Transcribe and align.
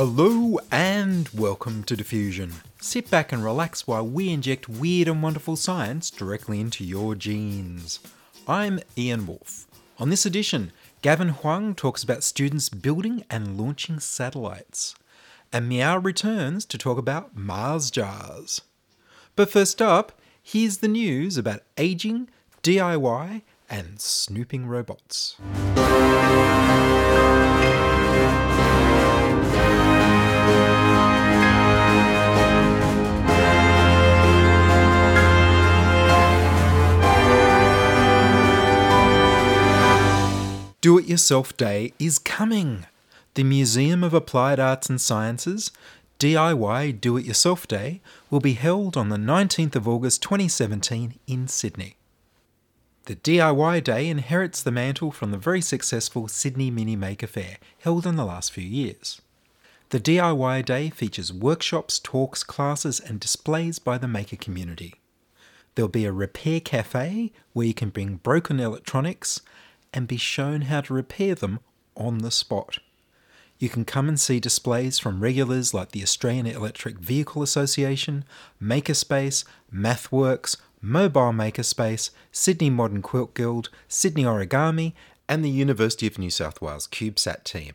Hello 0.00 0.60
and 0.70 1.28
welcome 1.30 1.82
to 1.82 1.96
Diffusion. 1.96 2.52
Sit 2.80 3.10
back 3.10 3.32
and 3.32 3.42
relax 3.42 3.84
while 3.84 4.06
we 4.06 4.32
inject 4.32 4.68
weird 4.68 5.08
and 5.08 5.20
wonderful 5.24 5.56
science 5.56 6.08
directly 6.08 6.60
into 6.60 6.84
your 6.84 7.16
genes. 7.16 7.98
I'm 8.46 8.78
Ian 8.96 9.26
Woolf. 9.26 9.66
On 9.98 10.08
this 10.08 10.24
edition, 10.24 10.70
Gavin 11.02 11.30
Huang 11.30 11.74
talks 11.74 12.04
about 12.04 12.22
students 12.22 12.68
building 12.68 13.24
and 13.28 13.58
launching 13.58 13.98
satellites. 13.98 14.94
And 15.52 15.68
Meow 15.68 15.98
returns 15.98 16.64
to 16.66 16.78
talk 16.78 16.96
about 16.96 17.36
Mars 17.36 17.90
jars. 17.90 18.60
But 19.34 19.50
first 19.50 19.82
up, 19.82 20.12
here's 20.40 20.76
the 20.78 20.86
news 20.86 21.36
about 21.36 21.64
aging, 21.76 22.28
DIY, 22.62 23.42
and 23.68 24.00
snooping 24.00 24.66
robots. 24.68 25.38
Do 40.80 40.96
It 40.96 41.06
Yourself 41.06 41.56
Day 41.56 41.92
is 41.98 42.20
coming. 42.20 42.86
The 43.34 43.42
Museum 43.42 44.04
of 44.04 44.14
Applied 44.14 44.60
Arts 44.60 44.88
and 44.88 45.00
Sciences 45.00 45.72
DIY 46.20 47.00
Do 47.00 47.16
It 47.16 47.24
Yourself 47.24 47.66
Day 47.66 48.00
will 48.30 48.38
be 48.38 48.52
held 48.52 48.96
on 48.96 49.08
the 49.08 49.16
19th 49.16 49.74
of 49.74 49.88
August 49.88 50.22
2017 50.22 51.18
in 51.26 51.48
Sydney. 51.48 51.96
The 53.06 53.16
DIY 53.16 53.82
Day 53.82 54.06
inherits 54.06 54.62
the 54.62 54.70
mantle 54.70 55.10
from 55.10 55.32
the 55.32 55.36
very 55.36 55.60
successful 55.60 56.28
Sydney 56.28 56.70
Mini 56.70 56.94
Maker 56.94 57.26
Faire 57.26 57.56
held 57.80 58.06
in 58.06 58.14
the 58.14 58.24
last 58.24 58.52
few 58.52 58.62
years. 58.62 59.20
The 59.88 59.98
DIY 59.98 60.64
Day 60.64 60.90
features 60.90 61.32
workshops, 61.32 61.98
talks, 61.98 62.44
classes, 62.44 63.00
and 63.00 63.18
displays 63.18 63.80
by 63.80 63.98
the 63.98 64.06
maker 64.06 64.36
community. 64.36 64.94
There'll 65.74 65.88
be 65.88 66.04
a 66.04 66.12
repair 66.12 66.60
cafe 66.60 67.32
where 67.52 67.66
you 67.66 67.74
can 67.74 67.90
bring 67.90 68.16
broken 68.16 68.60
electronics 68.60 69.40
and 69.92 70.08
be 70.08 70.16
shown 70.16 70.62
how 70.62 70.80
to 70.82 70.94
repair 70.94 71.34
them 71.34 71.60
on 71.96 72.18
the 72.18 72.30
spot. 72.30 72.78
You 73.58 73.68
can 73.68 73.84
come 73.84 74.08
and 74.08 74.20
see 74.20 74.38
displays 74.38 74.98
from 74.98 75.20
regulars 75.20 75.74
like 75.74 75.90
the 75.90 76.02
Australian 76.02 76.46
Electric 76.46 76.98
Vehicle 76.98 77.42
Association, 77.42 78.24
Makerspace, 78.62 79.44
MathWorks, 79.74 80.56
Mobile 80.80 81.32
Makerspace, 81.32 82.10
Sydney 82.30 82.70
Modern 82.70 83.02
Quilt 83.02 83.34
Guild, 83.34 83.68
Sydney 83.88 84.22
Origami, 84.22 84.92
and 85.28 85.44
the 85.44 85.50
University 85.50 86.06
of 86.06 86.18
New 86.18 86.30
South 86.30 86.62
Wales 86.62 86.86
CubeSat 86.86 87.42
team. 87.42 87.74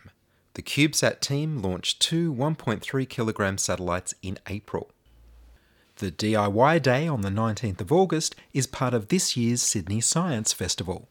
The 0.53 0.61
CubeSat 0.61 1.19
team 1.19 1.61
launched 1.61 2.01
two 2.01 2.33
1.3 2.33 3.09
kilogram 3.09 3.57
satellites 3.57 4.13
in 4.21 4.39
April. 4.47 4.89
The 5.97 6.11
DIY 6.11 6.81
Day 6.81 7.07
on 7.07 7.21
the 7.21 7.29
19th 7.29 7.81
of 7.81 7.91
August 7.91 8.35
is 8.53 8.67
part 8.67 8.93
of 8.93 9.09
this 9.09 9.35
year's 9.35 9.61
Sydney 9.61 9.99
Science 9.99 10.53
Festival, 10.53 11.09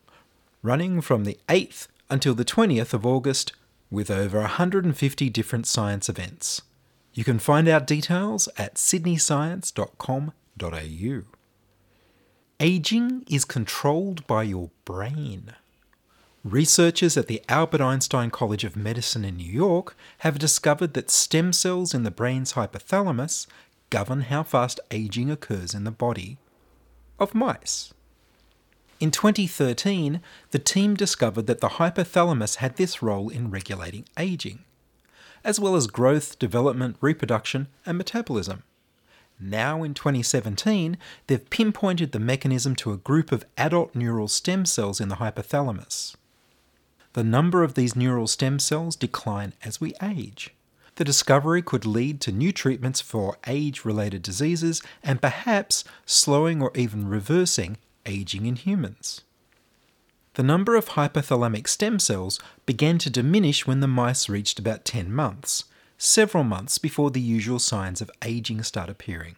running 0.63 1.01
from 1.01 1.25
the 1.25 1.39
8th 1.49 1.89
until 2.09 2.35
the 2.35 2.45
20th 2.45 2.95
of 2.95 3.05
August 3.05 3.53
with 3.91 4.11
over 4.11 4.41
150 4.41 5.31
different 5.31 5.67
science 5.67 6.09
events. 6.09 6.63
You 7.13 7.25
can 7.25 7.39
find 7.39 7.69
out 7.69 7.87
details 7.87 8.49
at 8.57 8.77
sydneyscience.com.au. 8.77 11.23
Aging 12.61 13.25
is 13.29 13.45
controlled 13.45 14.27
by 14.27 14.45
your 14.45 14.71
brain. 14.85 15.55
Researchers 16.45 17.17
at 17.17 17.27
the 17.27 17.43
Albert 17.49 17.81
Einstein 17.81 18.31
College 18.31 18.65
of 18.65 18.77
Medicine 18.77 19.25
in 19.25 19.37
New 19.37 19.51
York 19.51 19.97
have 20.19 20.39
discovered 20.39 20.95
that 20.95 21.11
stem 21.11 21.53
cells 21.53 21.93
in 21.93 22.03
the 22.03 22.11
brain's 22.11 22.55
hypothalamus 22.55 23.47
govern 23.91 24.23
how 24.23 24.43
fast 24.43 24.81
aging 24.91 25.31
occurs 25.31 25.75
in 25.75 25.85
the 25.85 25.91
body 25.91 26.39
of 27.19 27.35
mice. 27.35 27.93
In 29.03 29.11
2013, 29.11 30.21
the 30.53 30.61
team 30.61 30.95
discovered 30.95 31.49
that 31.49 31.61
the 31.61 31.71
hypothalamus 31.71 32.59
had 32.59 32.77
this 32.77 33.03
role 33.03 33.31
in 33.31 33.51
regulating 33.51 34.05
aging, 34.17 34.61
as 35.43 35.59
well 35.59 35.75
as 35.75 35.89
growth, 35.89 36.39
development, 36.39 36.99
reproduction, 37.01 37.67
and 37.85 37.99
metabolism. 37.99 38.63
Now, 39.41 39.83
in 39.83 39.95
2017, 39.95 40.99
they've 41.27 41.51
pinpointed 41.51 42.13
the 42.13 42.21
mechanism 42.21 42.77
to 42.77 42.93
a 42.93 42.97
group 42.97 43.33
of 43.33 43.45
adult 43.59 43.93
neural 43.97 44.29
stem 44.29 44.65
cells 44.67 45.01
in 45.01 45.09
the 45.09 45.17
hypothalamus. 45.17 46.15
The 47.15 47.25
number 47.25 47.65
of 47.65 47.75
these 47.75 47.97
neural 47.97 48.29
stem 48.29 48.61
cells 48.61 48.95
decline 48.95 49.55
as 49.65 49.81
we 49.81 49.95
age. 50.01 50.55
The 50.95 51.05
discovery 51.05 51.61
could 51.61 51.85
lead 51.85 52.21
to 52.21 52.31
new 52.31 52.53
treatments 52.53 53.01
for 53.01 53.37
age 53.49 53.85
related 53.85 54.23
diseases 54.23 54.81
and 55.03 55.21
perhaps 55.21 55.83
slowing 56.07 56.63
or 56.63 56.71
even 56.77 57.09
reversing 57.09 57.79
aging 58.07 58.47
in 58.47 58.57
humans. 58.57 59.23
The 60.35 60.43
number 60.43 60.77
of 60.77 60.91
hypothalamic 60.91 61.69
stem 61.69 61.99
cells 61.99 62.41
began 62.65 62.99
to 62.99 63.11
diminish 63.11 63.67
when 63.67 63.81
the 63.81 63.89
mice 63.89 64.29
reached 64.29 64.59
about 64.59 64.85
10 64.85 65.13
months, 65.13 65.65
several 65.99 66.43
months 66.43 66.79
before 66.79 67.11
the 67.11 67.21
usual 67.21 67.59
signs 67.59 68.01
of 68.01 68.11
aging 68.25 68.63
start 68.63 68.89
appearing. 68.89 69.37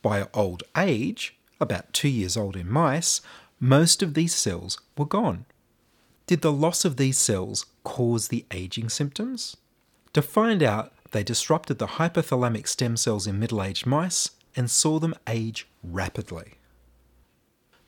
By 0.00 0.28
old 0.32 0.62
age, 0.76 1.36
about 1.60 1.92
two 1.92 2.08
years 2.08 2.36
old 2.36 2.56
in 2.56 2.70
mice, 2.70 3.20
most 3.58 4.02
of 4.02 4.14
these 4.14 4.34
cells 4.34 4.78
were 4.96 5.04
gone. 5.04 5.44
Did 6.26 6.42
the 6.42 6.52
loss 6.52 6.84
of 6.84 6.96
these 6.96 7.18
cells 7.18 7.66
cause 7.82 8.28
the 8.28 8.46
aging 8.52 8.88
symptoms? 8.88 9.56
To 10.12 10.22
find 10.22 10.62
out, 10.62 10.92
they 11.10 11.24
disrupted 11.24 11.78
the 11.78 11.98
hypothalamic 11.98 12.68
stem 12.68 12.96
cells 12.96 13.26
in 13.26 13.40
middle 13.40 13.62
aged 13.62 13.86
mice 13.86 14.30
and 14.54 14.70
saw 14.70 15.00
them 15.00 15.14
age 15.26 15.66
rapidly. 15.82 16.54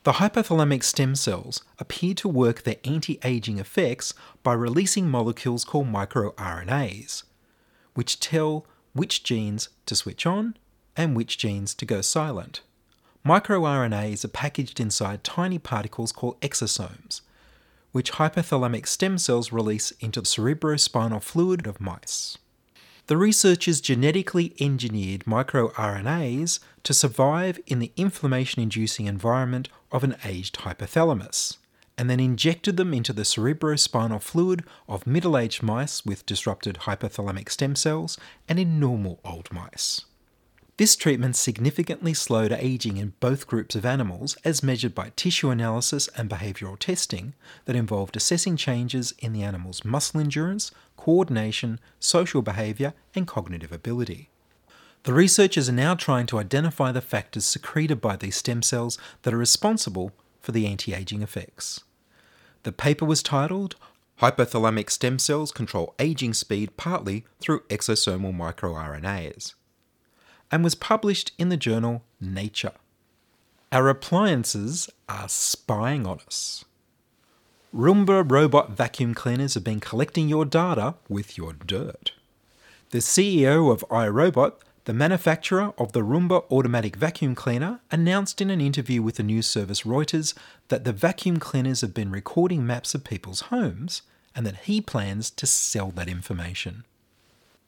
The 0.03 0.13
hypothalamic 0.13 0.83
stem 0.83 1.15
cells 1.15 1.63
appear 1.79 2.13
to 2.15 2.27
work 2.27 2.63
their 2.63 2.75
anti 2.83 3.19
aging 3.23 3.57
effects 3.57 4.13
by 4.43 4.51
releasing 4.51 5.09
molecules 5.09 5.63
called 5.63 5.87
microRNAs, 5.87 7.23
which 7.93 8.19
tell 8.19 8.67
which 8.91 9.23
genes 9.23 9.69
to 9.85 9.95
switch 9.95 10.25
on 10.25 10.57
and 10.97 11.15
which 11.15 11.37
genes 11.37 11.73
to 11.75 11.85
go 11.85 12.01
silent. 12.01 12.59
MicroRNAs 13.25 14.25
are 14.25 14.27
packaged 14.29 14.81
inside 14.81 15.23
tiny 15.23 15.57
particles 15.57 16.11
called 16.11 16.39
exosomes, 16.41 17.21
which 17.93 18.11
hypothalamic 18.13 18.85
stem 18.85 19.17
cells 19.17 19.53
release 19.53 19.91
into 20.01 20.19
the 20.19 20.27
cerebrospinal 20.27 21.23
fluid 21.23 21.65
of 21.65 21.79
mice. 21.79 22.37
The 23.07 23.17
researchers 23.17 23.81
genetically 23.81 24.53
engineered 24.59 25.25
microRNAs 25.25 26.59
to 26.83 26.93
survive 26.93 27.59
in 27.67 27.79
the 27.79 27.91
inflammation 27.95 28.61
inducing 28.61 29.07
environment 29.07 29.69
of 29.93 30.03
an 30.03 30.17
aged 30.25 30.57
hypothalamus, 30.57 31.57
and 31.97 32.09
then 32.09 32.19
injected 32.19 32.75
them 32.75 32.93
into 32.93 33.13
the 33.13 33.21
cerebrospinal 33.21 34.21
fluid 34.21 34.63
of 34.89 35.07
middle 35.07 35.37
aged 35.37 35.63
mice 35.63 36.05
with 36.05 36.25
disrupted 36.25 36.79
hypothalamic 36.81 37.49
stem 37.49 37.75
cells 37.75 38.17
and 38.49 38.59
in 38.59 38.79
normal 38.79 39.19
old 39.23 39.49
mice. 39.53 40.03
This 40.77 40.95
treatment 40.95 41.35
significantly 41.35 42.15
slowed 42.15 42.51
aging 42.51 42.97
in 42.97 43.13
both 43.19 43.45
groups 43.45 43.75
of 43.75 43.85
animals 43.85 44.35
as 44.43 44.63
measured 44.63 44.95
by 44.95 45.11
tissue 45.15 45.51
analysis 45.51 46.09
and 46.17 46.27
behavioural 46.27 46.79
testing 46.79 47.35
that 47.65 47.75
involved 47.75 48.17
assessing 48.17 48.57
changes 48.57 49.13
in 49.19 49.33
the 49.33 49.43
animal's 49.43 49.85
muscle 49.85 50.19
endurance, 50.19 50.71
coordination, 50.97 51.79
social 51.99 52.41
behaviour, 52.41 52.95
and 53.13 53.27
cognitive 53.27 53.71
ability. 53.71 54.31
The 55.03 55.13
researchers 55.13 55.67
are 55.67 55.73
now 55.73 55.95
trying 55.95 56.27
to 56.27 56.39
identify 56.39 56.93
the 56.93 57.01
factors 57.01 57.45
secreted 57.45 57.99
by 57.99 58.15
these 58.15 58.37
stem 58.37 58.61
cells 58.61 58.97
that 59.23 59.33
are 59.33 59.37
responsible 59.37 60.13
for 60.39 60.53
the 60.53 60.65
anti 60.65 60.93
aging 60.93 61.21
effects. 61.21 61.83
The 62.63 62.71
paper 62.71 63.03
was 63.03 63.21
titled 63.21 63.75
Hypothalamic 64.21 64.89
Stem 64.89 65.19
Cells 65.19 65.51
Control 65.51 65.93
Aging 65.99 66.33
Speed 66.33 66.77
Partly 66.77 67.25
Through 67.41 67.63
Exosomal 67.63 68.33
MicroRNAs 68.33 69.55
and 70.49 70.63
was 70.63 70.75
published 70.75 71.33
in 71.37 71.49
the 71.49 71.57
journal 71.57 72.03
Nature. 72.21 72.73
Our 73.73 73.89
appliances 73.89 74.89
are 75.09 75.27
spying 75.27 76.07
on 76.07 76.19
us. 76.27 76.63
Roomba 77.75 78.29
robot 78.29 78.71
vacuum 78.71 79.13
cleaners 79.13 79.55
have 79.55 79.63
been 79.63 79.81
collecting 79.81 80.29
your 80.29 80.45
data 80.45 80.95
with 81.09 81.37
your 81.37 81.51
dirt. 81.51 82.13
The 82.91 82.99
CEO 82.99 83.71
of 83.71 83.83
iRobot, 83.89 84.53
The 84.85 84.93
manufacturer 84.93 85.73
of 85.77 85.93
the 85.93 86.01
Roomba 86.01 86.43
automatic 86.51 86.97
vacuum 86.97 87.35
cleaner 87.35 87.79
announced 87.89 88.41
in 88.41 88.49
an 88.49 88.59
interview 88.59 89.01
with 89.01 89.15
the 89.15 89.23
news 89.23 89.47
service 89.47 89.83
Reuters 89.83 90.33
that 90.67 90.83
the 90.83 90.91
vacuum 90.91 91.37
cleaners 91.37 91.79
have 91.79 91.93
been 91.93 92.11
recording 92.11 92.67
maps 92.67 92.93
of 92.93 93.05
people's 93.05 93.41
homes 93.43 94.01
and 94.35 94.45
that 94.45 94.63
he 94.63 94.81
plans 94.81 95.31
to 95.31 95.45
sell 95.45 95.91
that 95.91 96.09
information. 96.09 96.83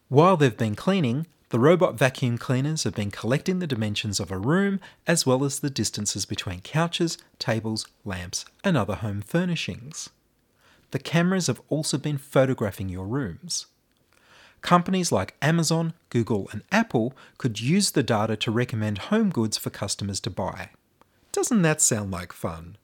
While 0.10 0.36
they've 0.36 0.58
been 0.58 0.76
cleaning, 0.76 1.26
the 1.52 1.60
robot 1.60 1.98
vacuum 1.98 2.38
cleaners 2.38 2.84
have 2.84 2.96
been 2.96 3.12
collecting 3.12 3.60
the 3.60 3.68
dimensions 3.68 4.20
of 4.20 4.30
a 4.30 4.38
room 4.38 4.82
as 5.08 5.26
well 5.26 5.46
as 5.46 5.62
the 5.62 5.70
distances 5.70 6.26
between 6.26 6.60
couches, 6.60 7.18
tables, 7.40 7.88
lamps, 8.04 8.44
and 8.62 8.76
other 8.76 8.96
home 8.96 9.22
furnishings. 9.22 10.10
The 10.92 11.00
cameras 11.00 11.48
have 11.48 11.62
also 11.70 11.98
been 11.98 12.18
photographing 12.18 12.90
your 12.90 13.06
rooms. 13.06 13.68
Companies 14.66 15.12
like 15.12 15.36
Amazon, 15.44 15.94
Google, 16.10 16.50
and 16.52 16.64
Apple 16.72 17.14
could 17.38 17.62
use 17.62 17.92
the 17.92 18.02
data 18.02 18.36
to 18.38 18.50
recommend 18.50 18.98
home 18.98 19.30
goods 19.30 19.60
for 19.60 19.70
customers 19.70 20.20
to 20.22 20.32
buy. 20.32 20.72
Doesn't 21.32 21.62
that 21.62 21.82
sound 21.82 22.10
like 22.10 22.34
fun? 22.34 22.78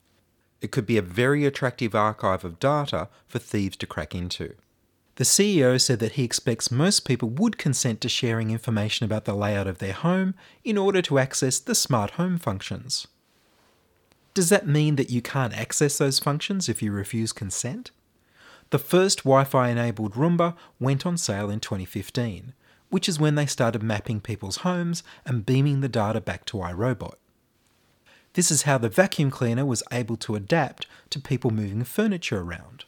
It 0.60 0.70
could 0.70 0.86
be 0.86 0.96
a 0.96 1.02
very 1.02 1.44
attractive 1.44 1.92
archive 1.92 2.44
of 2.44 2.60
data 2.60 3.08
for 3.26 3.40
thieves 3.40 3.76
to 3.78 3.86
crack 3.88 4.14
into. 4.14 4.54
The 5.16 5.24
CEO 5.24 5.80
said 5.80 5.98
that 5.98 6.12
he 6.12 6.22
expects 6.22 6.70
most 6.70 7.00
people 7.00 7.30
would 7.30 7.58
consent 7.58 8.00
to 8.02 8.08
sharing 8.08 8.52
information 8.52 9.04
about 9.04 9.24
the 9.24 9.34
layout 9.34 9.66
of 9.66 9.78
their 9.78 9.92
home 9.92 10.36
in 10.62 10.78
order 10.78 11.02
to 11.02 11.18
access 11.18 11.58
the 11.58 11.74
smart 11.74 12.12
home 12.12 12.38
functions. 12.38 13.08
Does 14.34 14.50
that 14.50 14.68
mean 14.68 14.94
that 14.94 15.10
you 15.10 15.20
can't 15.20 15.58
access 15.58 15.98
those 15.98 16.20
functions 16.20 16.68
if 16.68 16.80
you 16.80 16.92
refuse 16.92 17.32
consent? 17.32 17.90
The 18.72 18.78
first 18.78 19.18
Wi 19.18 19.44
Fi 19.44 19.68
enabled 19.68 20.14
Roomba 20.14 20.56
went 20.80 21.04
on 21.04 21.18
sale 21.18 21.50
in 21.50 21.60
2015, 21.60 22.54
which 22.88 23.06
is 23.06 23.20
when 23.20 23.34
they 23.34 23.44
started 23.44 23.82
mapping 23.82 24.18
people's 24.18 24.58
homes 24.58 25.02
and 25.26 25.44
beaming 25.44 25.82
the 25.82 25.90
data 25.90 26.22
back 26.22 26.46
to 26.46 26.56
iRobot. 26.56 27.16
This 28.32 28.50
is 28.50 28.62
how 28.62 28.78
the 28.78 28.88
vacuum 28.88 29.30
cleaner 29.30 29.66
was 29.66 29.82
able 29.92 30.16
to 30.16 30.36
adapt 30.36 30.86
to 31.10 31.20
people 31.20 31.50
moving 31.50 31.84
furniture 31.84 32.40
around. 32.40 32.86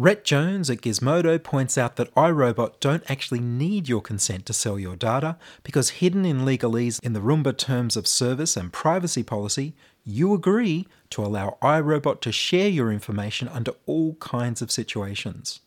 Rhett 0.00 0.24
Jones 0.24 0.70
at 0.70 0.80
Gizmodo 0.80 1.36
points 1.42 1.76
out 1.76 1.96
that 1.96 2.14
iRobot 2.14 2.80
don't 2.80 3.02
actually 3.10 3.40
need 3.40 3.86
your 3.86 4.00
consent 4.00 4.46
to 4.46 4.54
sell 4.54 4.78
your 4.78 4.96
data 4.96 5.36
because 5.62 5.90
hidden 6.00 6.24
in 6.24 6.46
legalese 6.46 6.98
in 7.02 7.12
the 7.12 7.20
Roomba 7.20 7.54
terms 7.54 7.98
of 7.98 8.06
service 8.06 8.56
and 8.56 8.72
privacy 8.72 9.22
policy, 9.22 9.74
you 10.02 10.32
agree 10.32 10.86
to 11.10 11.22
allow 11.22 11.58
iRobot 11.60 12.22
to 12.22 12.32
share 12.32 12.70
your 12.70 12.90
information 12.90 13.46
under 13.48 13.72
all 13.84 14.14
kinds 14.14 14.62
of 14.62 14.70
situations. 14.70 15.60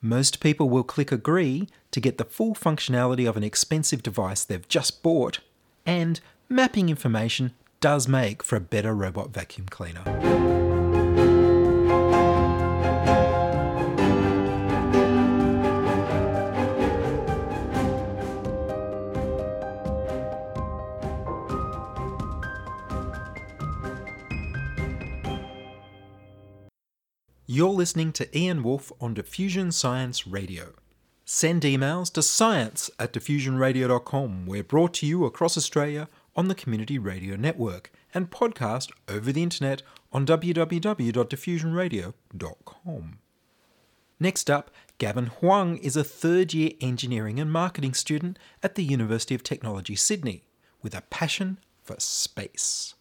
Most 0.00 0.38
people 0.38 0.70
will 0.70 0.84
click 0.84 1.10
agree 1.10 1.68
to 1.90 1.98
get 1.98 2.16
the 2.16 2.24
full 2.24 2.54
functionality 2.54 3.28
of 3.28 3.36
an 3.36 3.42
expensive 3.42 4.04
device 4.04 4.44
they've 4.44 4.68
just 4.68 5.02
bought, 5.02 5.40
and 5.84 6.20
mapping 6.48 6.90
information 6.90 7.50
does 7.80 8.06
make 8.06 8.40
for 8.40 8.54
a 8.54 8.60
better 8.60 8.94
robot 8.94 9.30
vacuum 9.30 9.66
cleaner. 9.68 10.43
You're 27.54 27.68
listening 27.68 28.10
to 28.14 28.26
Ian 28.36 28.64
Woolf 28.64 28.90
on 29.00 29.14
Diffusion 29.14 29.70
Science 29.70 30.26
Radio. 30.26 30.72
Send 31.24 31.62
emails 31.62 32.12
to 32.14 32.20
science 32.20 32.90
at 32.98 33.12
diffusionradio.com. 33.12 34.46
We're 34.46 34.64
brought 34.64 34.94
to 34.94 35.06
you 35.06 35.24
across 35.24 35.56
Australia 35.56 36.08
on 36.34 36.48
the 36.48 36.56
Community 36.56 36.98
Radio 36.98 37.36
Network 37.36 37.92
and 38.12 38.28
podcast 38.28 38.90
over 39.08 39.30
the 39.30 39.44
internet 39.44 39.82
on 40.12 40.26
www.diffusionradio.com. 40.26 43.18
Next 44.18 44.50
up, 44.50 44.72
Gavin 44.98 45.26
Huang 45.26 45.76
is 45.76 45.96
a 45.96 46.02
third 46.02 46.52
year 46.52 46.72
engineering 46.80 47.38
and 47.38 47.52
marketing 47.52 47.94
student 47.94 48.36
at 48.64 48.74
the 48.74 48.82
University 48.82 49.36
of 49.36 49.44
Technology 49.44 49.94
Sydney 49.94 50.42
with 50.82 50.92
a 50.92 51.02
passion 51.02 51.60
for 51.84 51.94
space. 52.00 52.93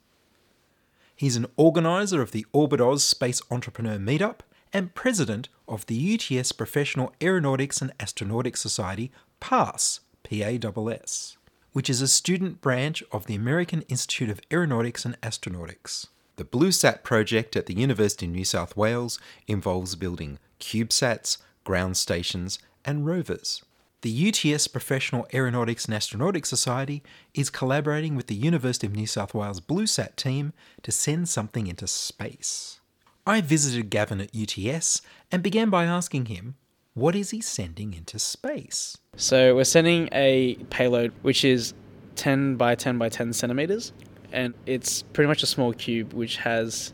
He's 1.24 1.38
an 1.38 1.46
organiser 1.56 2.22
of 2.22 2.32
the 2.32 2.46
Orbit 2.52 3.00
Space 3.00 3.42
Entrepreneur 3.50 3.98
Meetup 3.98 4.40
and 4.74 4.94
president 4.94 5.48
of 5.70 5.86
the 5.86 6.20
UTS 6.20 6.52
Professional 6.52 7.14
Aeronautics 7.22 7.82
and 7.82 7.98
Astronautics 7.98 8.58
Society, 8.58 9.10
PAAS, 9.40 10.02
PAAS, 10.26 11.38
which 11.72 11.90
is 11.90 12.02
a 12.02 12.10
student 12.10 12.60
branch 12.60 13.06
of 13.14 13.26
the 13.26 13.36
American 13.36 13.84
Institute 13.84 14.30
of 14.30 14.42
Aeronautics 14.52 15.06
and 15.06 15.16
Astronautics. 15.22 16.08
The 16.36 16.44
BlueSat 16.44 17.04
project 17.04 17.56
at 17.56 17.68
the 17.68 17.76
University 17.76 18.26
of 18.26 18.34
New 18.34 18.44
South 18.44 18.76
Wales 18.76 19.18
involves 19.48 19.96
building 19.96 20.40
CubeSats, 20.60 21.38
ground 21.64 21.96
stations, 21.96 22.60
and 22.84 23.06
rovers. 23.06 23.64
The 24.04 24.34
UTS 24.34 24.68
Professional 24.68 25.26
Aeronautics 25.34 25.86
and 25.86 25.96
Astronautics 25.96 26.48
Society 26.48 27.04
is 27.34 27.50
collaborating 27.50 28.18
with 28.18 28.28
the 28.28 28.36
University 28.36 28.86
of 28.86 28.94
New 28.94 29.08
South 29.08 29.34
Wales 29.34 29.62
BlueSat 29.62 30.18
team 30.18 30.52
to 30.82 30.92
send 30.92 31.30
something 31.30 31.68
into 31.68 31.88
space. 31.88 32.82
I 33.26 33.40
visited 33.40 33.90
Gavin 33.90 34.20
at 34.20 34.36
UTS 34.36 35.02
and 35.32 35.42
began 35.42 35.70
by 35.70 35.86
asking 35.86 36.26
him, 36.26 36.56
what 36.94 37.16
is 37.16 37.30
he 37.30 37.40
sending 37.40 37.94
into 37.94 38.20
space? 38.20 38.98
So 39.16 39.56
we're 39.56 39.64
sending 39.64 40.10
a 40.12 40.56
payload 40.70 41.14
which 41.22 41.46
is 41.46 41.74
10 42.18 42.58
by 42.58 42.76
10 42.76 42.98
by 42.98 43.08
10 43.08 43.32
centimeters, 43.32 43.94
and 44.34 44.54
it's 44.66 45.04
pretty 45.14 45.30
much 45.30 45.44
a 45.44 45.48
small 45.48 45.72
cube 45.72 46.12
which 46.12 46.36
has 46.40 46.94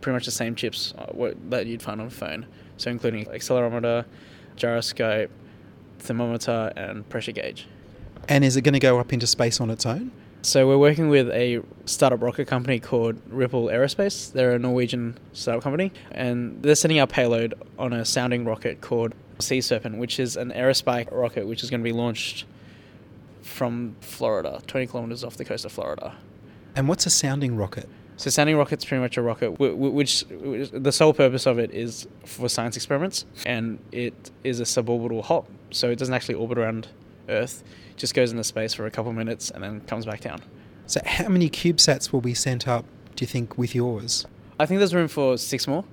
pretty 0.00 0.14
much 0.14 0.26
the 0.26 0.30
same 0.30 0.54
chips 0.54 0.94
uh, 0.96 1.32
that 1.48 1.66
you'd 1.66 1.82
find 1.82 2.00
on 2.00 2.06
a 2.06 2.10
phone. 2.10 2.46
So 2.76 2.88
including 2.88 3.24
accelerometer, 3.24 4.04
gyroscope, 4.54 5.32
thermometer, 6.00 6.72
and 6.76 7.08
pressure 7.08 7.32
gauge. 7.32 7.66
And 8.28 8.44
is 8.44 8.56
it 8.56 8.62
going 8.62 8.74
to 8.74 8.80
go 8.80 8.98
up 8.98 9.12
into 9.12 9.26
space 9.26 9.60
on 9.60 9.70
its 9.70 9.86
own? 9.86 10.12
So 10.42 10.66
we're 10.66 10.78
working 10.78 11.10
with 11.10 11.28
a 11.30 11.60
startup 11.84 12.22
rocket 12.22 12.46
company 12.46 12.80
called 12.80 13.20
Ripple 13.28 13.66
Aerospace. 13.66 14.32
They're 14.32 14.52
a 14.52 14.58
Norwegian 14.58 15.18
startup 15.32 15.62
company, 15.62 15.92
and 16.12 16.62
they're 16.62 16.74
sending 16.74 16.98
our 16.98 17.06
payload 17.06 17.54
on 17.78 17.92
a 17.92 18.04
sounding 18.06 18.46
rocket 18.46 18.80
called 18.80 19.14
Sea 19.38 19.60
Serpent, 19.60 19.98
which 19.98 20.18
is 20.18 20.36
an 20.36 20.50
aerospike 20.52 21.12
rocket 21.12 21.46
which 21.46 21.62
is 21.62 21.68
going 21.68 21.80
to 21.80 21.84
be 21.84 21.92
launched 21.92 22.46
from 23.42 23.96
Florida, 24.00 24.62
20 24.66 24.86
kilometers 24.86 25.24
off 25.24 25.36
the 25.36 25.44
coast 25.44 25.64
of 25.64 25.72
Florida. 25.72 26.14
And 26.74 26.88
what's 26.88 27.04
a 27.04 27.10
sounding 27.10 27.56
rocket? 27.56 27.88
So 28.20 28.28
sounding 28.28 28.58
rocket's 28.58 28.84
pretty 28.84 29.00
much 29.00 29.16
a 29.16 29.22
rocket, 29.22 29.52
wh- 29.52 29.72
wh- 29.72 29.94
which, 29.94 30.26
which 30.28 30.70
the 30.72 30.92
sole 30.92 31.14
purpose 31.14 31.46
of 31.46 31.58
it 31.58 31.70
is 31.70 32.06
for 32.26 32.50
science 32.50 32.76
experiments, 32.76 33.24
and 33.46 33.78
it 33.92 34.30
is 34.44 34.60
a 34.60 34.64
suborbital 34.64 35.24
hop, 35.24 35.48
so 35.70 35.88
it 35.88 35.98
doesn't 35.98 36.12
actually 36.12 36.34
orbit 36.34 36.58
around 36.58 36.88
Earth. 37.30 37.64
It 37.92 37.96
just 37.96 38.12
goes 38.12 38.30
into 38.30 38.44
space 38.44 38.74
for 38.74 38.84
a 38.84 38.90
couple 38.90 39.10
minutes 39.14 39.50
and 39.50 39.64
then 39.64 39.80
comes 39.86 40.04
back 40.04 40.20
down. 40.20 40.42
So, 40.84 41.00
how 41.06 41.28
many 41.28 41.48
CubeSats 41.48 42.12
will 42.12 42.20
be 42.20 42.34
sent 42.34 42.68
up, 42.68 42.84
do 43.16 43.22
you 43.22 43.26
think, 43.26 43.56
with 43.56 43.74
yours? 43.74 44.26
I 44.58 44.66
think 44.66 44.80
there's 44.80 44.94
room 44.94 45.08
for 45.08 45.38
six 45.38 45.66
more, 45.66 45.86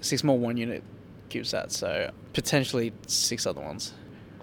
six 0.00 0.22
more 0.22 0.38
one 0.38 0.56
unit 0.58 0.84
CubeSats, 1.28 1.72
so 1.72 2.12
potentially 2.34 2.92
six 3.08 3.48
other 3.48 3.62
ones. 3.62 3.94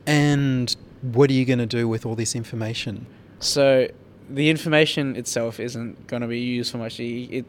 And 0.06 0.76
what 1.02 1.30
are 1.30 1.34
you 1.34 1.46
going 1.46 1.60
to 1.60 1.66
do 1.66 1.88
with 1.88 2.06
all 2.06 2.16
this 2.16 2.36
information? 2.36 3.06
So 3.40 3.88
the 4.30 4.50
information 4.50 5.16
itself 5.16 5.60
isn't 5.60 6.08
going 6.08 6.22
to 6.22 6.28
be 6.28 6.40
used 6.40 6.72
for 6.72 6.78
much. 6.78 7.00
It, 7.00 7.46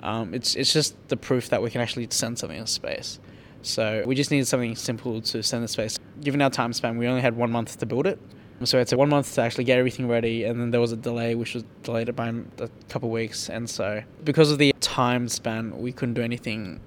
um, 0.00 0.32
it's 0.34 0.54
it's 0.54 0.72
just 0.72 0.96
the 1.08 1.16
proof 1.16 1.48
that 1.50 1.62
we 1.62 1.70
can 1.70 1.80
actually 1.80 2.08
send 2.10 2.38
something 2.38 2.58
in 2.58 2.66
space. 2.66 3.18
So 3.62 4.04
we 4.06 4.14
just 4.14 4.30
needed 4.30 4.46
something 4.46 4.76
simple 4.76 5.20
to 5.20 5.42
send 5.42 5.62
in 5.62 5.68
space. 5.68 5.98
Given 6.20 6.40
our 6.40 6.50
time 6.50 6.72
span, 6.72 6.96
we 6.96 7.08
only 7.08 7.20
had 7.20 7.36
one 7.36 7.50
month 7.50 7.78
to 7.78 7.86
build 7.86 8.06
it. 8.06 8.18
So 8.64 8.80
it's 8.80 8.92
a 8.92 8.96
one 8.96 9.08
month 9.08 9.34
to 9.34 9.42
actually 9.42 9.64
get 9.64 9.78
everything 9.78 10.08
ready, 10.08 10.44
and 10.44 10.60
then 10.60 10.70
there 10.72 10.80
was 10.80 10.90
a 10.90 10.96
delay, 10.96 11.36
which 11.36 11.54
was 11.54 11.64
delayed 11.84 12.14
by 12.16 12.28
a 12.58 12.68
couple 12.88 13.08
weeks. 13.08 13.48
And 13.48 13.70
so 13.70 14.02
because 14.24 14.50
of 14.50 14.58
the 14.58 14.74
time 14.80 15.28
span, 15.28 15.78
we 15.78 15.92
couldn't 15.92 16.14
do 16.14 16.22
anything 16.22 16.80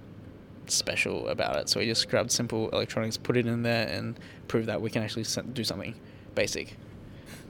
special 0.68 1.28
about 1.30 1.56
it. 1.58 1.70
So 1.70 1.80
we 1.80 1.86
just 1.86 2.10
grabbed 2.10 2.32
simple 2.32 2.70
electronics, 2.70 3.16
put 3.16 3.38
it 3.38 3.46
in 3.46 3.64
there, 3.64 3.88
and 3.88 4.20
prove 4.50 4.66
that 4.66 4.82
we 4.82 4.90
can 4.90 5.02
actually 5.02 5.26
do 5.54 5.64
something 5.64 5.96
basic. 6.36 6.76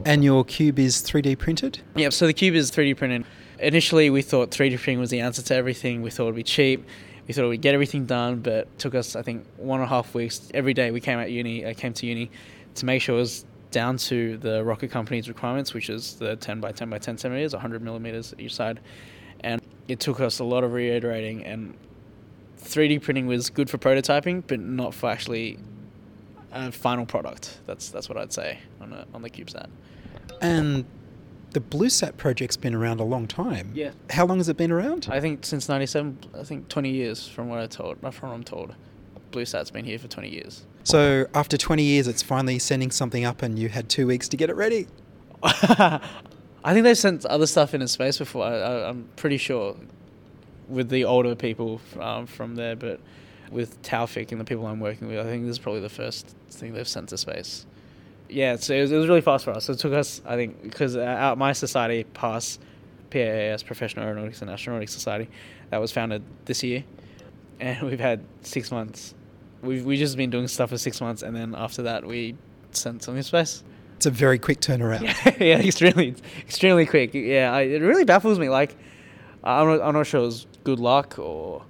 And 0.05 0.23
your 0.23 0.43
cube 0.43 0.79
is 0.79 0.97
3D 0.97 1.37
printed? 1.37 1.79
Yeah, 1.95 2.09
so 2.09 2.25
the 2.25 2.33
cube 2.33 2.55
is 2.55 2.71
3D 2.71 2.97
printed. 2.97 3.25
Initially, 3.59 4.09
we 4.09 4.21
thought 4.23 4.49
3D 4.49 4.77
printing 4.77 4.99
was 4.99 5.11
the 5.11 5.19
answer 5.19 5.43
to 5.43 5.55
everything. 5.55 6.01
We 6.01 6.09
thought 6.09 6.23
it'd 6.23 6.35
be 6.35 6.43
cheap. 6.43 6.85
We 7.27 7.33
thought 7.33 7.47
we'd 7.47 7.61
get 7.61 7.75
everything 7.75 8.05
done, 8.05 8.39
but 8.39 8.53
it 8.53 8.79
took 8.79 8.95
us, 8.95 9.15
I 9.15 9.21
think, 9.21 9.45
one 9.57 9.79
and 9.79 9.85
a 9.85 9.89
half 9.89 10.15
weeks. 10.15 10.49
Every 10.53 10.73
day 10.73 10.89
we 10.89 10.99
came 10.99 11.19
at 11.19 11.31
uni, 11.31 11.67
I 11.67 11.75
came 11.75 11.93
to 11.93 12.05
uni 12.07 12.31
to 12.75 12.85
make 12.85 13.01
sure 13.01 13.15
it 13.15 13.19
was 13.19 13.45
down 13.69 13.97
to 13.97 14.37
the 14.37 14.63
rocket 14.63 14.89
company's 14.89 15.29
requirements, 15.29 15.73
which 15.73 15.89
is 15.89 16.15
the 16.15 16.35
10 16.35 16.59
by 16.59 16.71
10 16.71 16.89
by 16.89 16.97
10 16.97 17.17
centimeters, 17.19 17.53
100 17.53 17.81
millimeters 17.81 18.33
each 18.39 18.55
side. 18.55 18.79
And 19.41 19.61
it 19.87 19.99
took 19.99 20.19
us 20.19 20.39
a 20.39 20.43
lot 20.43 20.63
of 20.63 20.73
reiterating, 20.73 21.45
and 21.45 21.77
3D 22.59 23.01
printing 23.01 23.27
was 23.27 23.49
good 23.49 23.69
for 23.69 23.77
prototyping, 23.77 24.43
but 24.47 24.59
not 24.59 24.93
for 24.93 25.09
actually 25.09 25.59
a 26.51 26.71
final 26.71 27.05
product. 27.05 27.59
That's 27.65 27.89
that's 27.89 28.09
what 28.09 28.17
I'd 28.17 28.33
say 28.33 28.59
on 28.79 28.93
a, 28.93 29.05
on 29.13 29.21
the 29.21 29.29
CubeSat. 29.29 29.67
And 30.41 30.85
the 31.51 31.59
BlueSat 31.59 32.17
project's 32.17 32.57
been 32.57 32.73
around 32.73 32.99
a 32.99 33.03
long 33.03 33.27
time. 33.27 33.71
Yeah. 33.73 33.91
How 34.09 34.25
long 34.25 34.37
has 34.37 34.49
it 34.49 34.57
been 34.57 34.71
around? 34.71 35.07
I 35.11 35.19
think 35.19 35.45
since 35.45 35.67
'97, 35.67 36.17
I 36.39 36.43
think 36.43 36.67
20 36.69 36.89
years 36.89 37.27
from 37.27 37.49
what 37.49 37.59
I 37.59 37.67
told, 37.67 37.99
from 37.99 38.29
what 38.29 38.35
I'm 38.35 38.43
told. 38.43 38.75
BlueSat's 39.31 39.71
been 39.71 39.85
here 39.85 39.97
for 39.97 40.09
20 40.09 40.29
years. 40.29 40.65
So 40.83 41.25
after 41.33 41.55
20 41.55 41.83
years, 41.83 42.07
it's 42.07 42.21
finally 42.21 42.59
sending 42.59 42.91
something 42.91 43.23
up, 43.23 43.41
and 43.41 43.57
you 43.57 43.69
had 43.69 43.87
two 43.87 44.05
weeks 44.05 44.27
to 44.29 44.35
get 44.37 44.49
it 44.49 44.55
ready. 44.55 44.87
I 45.43 46.73
think 46.73 46.83
they've 46.83 46.97
sent 46.97 47.25
other 47.25 47.47
stuff 47.47 47.73
into 47.73 47.87
space 47.87 48.17
before. 48.17 48.45
I, 48.45 48.55
I, 48.57 48.89
I'm 48.89 49.07
pretty 49.15 49.37
sure 49.37 49.75
with 50.67 50.89
the 50.89 51.05
older 51.05 51.35
people 51.35 51.81
um, 51.99 52.25
from 52.25 52.55
there, 52.55 52.75
but 52.75 52.99
with 53.51 53.81
Taufik 53.81 54.31
and 54.31 54.39
the 54.39 54.45
people 54.45 54.65
I'm 54.65 54.79
working 54.79 55.07
with, 55.07 55.19
I 55.19 55.23
think 55.23 55.43
this 55.45 55.51
is 55.51 55.59
probably 55.59 55.81
the 55.81 55.89
first 55.89 56.35
thing 56.49 56.73
they've 56.73 56.87
sent 56.87 57.09
to 57.09 57.17
space. 57.17 57.65
Yeah, 58.29 58.55
so 58.55 58.73
it 58.73 58.81
was, 58.81 58.91
it 58.91 58.97
was 58.97 59.07
really 59.07 59.21
fast 59.21 59.43
for 59.43 59.51
us. 59.51 59.65
So 59.65 59.73
it 59.73 59.79
took 59.79 59.93
us, 59.93 60.21
I 60.25 60.35
think, 60.35 60.63
because 60.63 60.95
uh, 60.95 61.01
our, 61.01 61.35
my 61.35 61.51
society 61.51 62.05
passed 62.05 62.61
PAAS, 63.09 63.65
Professional 63.65 64.05
Aeronautics 64.05 64.41
and 64.41 64.49
Astronautics 64.49 64.89
Society, 64.89 65.29
that 65.69 65.79
was 65.79 65.91
founded 65.91 66.23
this 66.45 66.63
year, 66.63 66.83
and 67.59 67.81
we've 67.89 67.99
had 67.99 68.23
six 68.41 68.71
months. 68.71 69.13
We've 69.61 69.85
we 69.85 69.97
just 69.97 70.17
been 70.17 70.29
doing 70.29 70.47
stuff 70.47 70.69
for 70.69 70.77
six 70.77 71.01
months, 71.01 71.21
and 71.21 71.35
then 71.35 71.53
after 71.55 71.83
that, 71.83 72.05
we 72.05 72.35
sent 72.71 73.03
something 73.03 73.21
to 73.21 73.27
space. 73.27 73.63
It's 73.97 74.05
a 74.07 74.11
very 74.11 74.39
quick 74.39 74.61
turnaround. 74.61 75.03
yeah, 75.39 75.59
extremely, 75.67 76.15
extremely 76.39 76.85
quick. 76.85 77.13
Yeah, 77.13 77.53
I, 77.53 77.61
it 77.61 77.81
really 77.81 78.05
baffles 78.05 78.39
me. 78.39 78.49
Like, 78.49 78.75
I'm 79.43 79.67
not, 79.67 79.81
I'm 79.81 79.93
not 79.93 80.07
sure 80.07 80.21
it 80.21 80.25
was 80.25 80.47
good 80.63 80.79
luck 80.79 81.19
or 81.19 81.63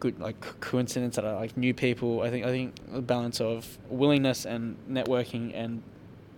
good 0.00 0.20
like 0.20 0.60
coincidence 0.60 1.16
that 1.16 1.24
I 1.24 1.34
like 1.34 1.56
new 1.56 1.74
people. 1.74 2.22
I 2.22 2.30
think 2.30 2.44
I 2.44 2.50
think 2.50 2.74
a 2.92 3.00
balance 3.00 3.40
of 3.40 3.78
willingness 3.88 4.44
and 4.44 4.76
networking 4.90 5.52
and 5.54 5.82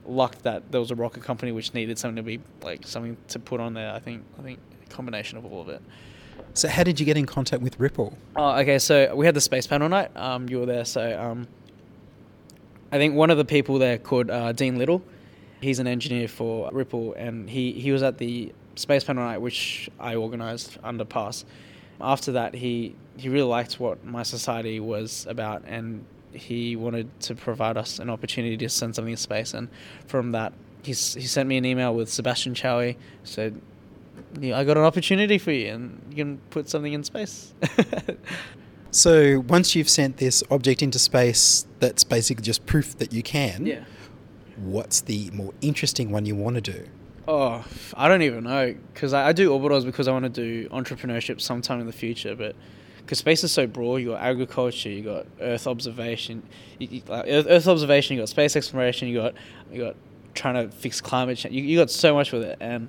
luck 0.06 0.36
that 0.42 0.72
there 0.72 0.80
was 0.80 0.90
a 0.90 0.94
rocket 0.94 1.22
company 1.22 1.52
which 1.52 1.74
needed 1.74 1.98
something 1.98 2.16
to 2.16 2.22
be 2.22 2.40
like 2.62 2.86
something 2.86 3.16
to 3.28 3.38
put 3.38 3.60
on 3.60 3.74
there. 3.74 3.92
I 3.92 3.98
think 3.98 4.24
I 4.38 4.42
think 4.42 4.58
a 4.84 4.88
combination 4.88 5.38
of 5.38 5.44
all 5.44 5.60
of 5.60 5.68
it. 5.68 5.82
So 6.54 6.68
how 6.68 6.82
did 6.82 6.98
you 6.98 7.06
get 7.06 7.16
in 7.16 7.26
contact 7.26 7.62
with 7.62 7.78
Ripple? 7.78 8.16
Oh, 8.36 8.56
okay. 8.58 8.78
So 8.78 9.14
we 9.14 9.26
had 9.26 9.34
the 9.34 9.40
space 9.40 9.66
panel 9.66 9.88
night. 9.88 10.16
Um, 10.16 10.48
you 10.48 10.60
were 10.60 10.66
there. 10.66 10.84
So 10.84 11.18
um, 11.20 11.46
I 12.90 12.96
think 12.96 13.14
one 13.14 13.30
of 13.30 13.36
the 13.36 13.44
people 13.44 13.78
there 13.78 13.98
called 13.98 14.30
uh, 14.30 14.52
Dean 14.52 14.78
Little. 14.78 15.02
He's 15.60 15.78
an 15.78 15.86
engineer 15.86 16.28
for 16.28 16.70
Ripple, 16.72 17.14
and 17.14 17.50
he, 17.50 17.72
he 17.72 17.90
was 17.90 18.02
at 18.04 18.18
the 18.18 18.52
space 18.76 19.02
panel 19.02 19.24
night, 19.24 19.38
which 19.38 19.90
I 19.98 20.14
organised 20.14 20.78
under 20.84 21.04
PAAS. 21.04 21.44
After 22.00 22.32
that, 22.32 22.54
he 22.54 22.94
he 23.16 23.28
really 23.28 23.48
liked 23.48 23.80
what 23.80 24.04
my 24.04 24.22
society 24.22 24.78
was 24.80 25.26
about, 25.28 25.62
and 25.66 26.04
he 26.32 26.76
wanted 26.76 27.08
to 27.20 27.34
provide 27.34 27.76
us 27.76 27.98
an 27.98 28.10
opportunity 28.10 28.56
to 28.56 28.68
send 28.68 28.94
something 28.94 29.14
to 29.14 29.20
space. 29.20 29.54
And 29.54 29.68
from 30.06 30.32
that, 30.32 30.52
he's, 30.82 31.14
he 31.14 31.22
sent 31.22 31.48
me 31.48 31.56
an 31.56 31.64
email 31.64 31.94
with 31.94 32.08
Sebastian 32.08 32.54
Chowie, 32.54 32.96
said, 33.24 33.60
yeah, 34.38 34.56
I 34.58 34.64
got 34.64 34.76
an 34.76 34.84
opportunity 34.84 35.38
for 35.38 35.50
you, 35.50 35.72
and 35.72 36.00
you 36.10 36.16
can 36.16 36.38
put 36.50 36.68
something 36.68 36.92
in 36.92 37.02
space. 37.02 37.54
So 38.90 39.40
once 39.40 39.74
you've 39.74 39.88
sent 39.88 40.16
this 40.16 40.42
object 40.50 40.82
into 40.82 40.98
space, 40.98 41.66
that's 41.78 42.04
basically 42.04 42.42
just 42.42 42.64
proof 42.66 42.96
that 42.98 43.12
you 43.12 43.22
can. 43.22 43.66
yeah. 43.66 43.84
What's 44.56 45.02
the 45.02 45.30
more 45.30 45.52
interesting 45.60 46.10
one 46.10 46.26
you 46.26 46.34
want 46.34 46.56
to 46.56 46.60
do? 46.60 46.88
Oh, 47.30 47.62
I 47.92 48.08
don't 48.08 48.22
even 48.22 48.44
know 48.44 48.74
because 48.94 49.12
I, 49.12 49.28
I 49.28 49.32
do 49.34 49.50
orbitals 49.50 49.84
because 49.84 50.08
I 50.08 50.12
want 50.12 50.24
to 50.24 50.30
do 50.30 50.66
entrepreneurship 50.70 51.42
sometime 51.42 51.78
in 51.78 51.86
the 51.86 51.92
future. 51.92 52.34
But 52.34 52.56
because 52.96 53.18
space 53.18 53.44
is 53.44 53.52
so 53.52 53.66
broad, 53.66 53.96
you 53.96 54.08
got 54.12 54.22
agriculture, 54.22 54.88
you 54.88 55.02
got 55.02 55.26
Earth 55.38 55.66
observation, 55.66 56.42
you, 56.78 56.88
you, 56.90 57.02
like 57.06 57.26
Earth, 57.28 57.44
Earth 57.46 57.68
observation, 57.68 58.16
you 58.16 58.22
got 58.22 58.30
space 58.30 58.56
exploration, 58.56 59.08
you 59.08 59.18
got 59.18 59.34
you 59.70 59.84
got 59.84 59.96
trying 60.32 60.54
to 60.54 60.74
fix 60.74 61.02
climate 61.02 61.36
change. 61.36 61.54
You, 61.54 61.62
you 61.64 61.76
got 61.76 61.90
so 61.90 62.14
much 62.14 62.32
with 62.32 62.44
it, 62.44 62.56
and 62.60 62.88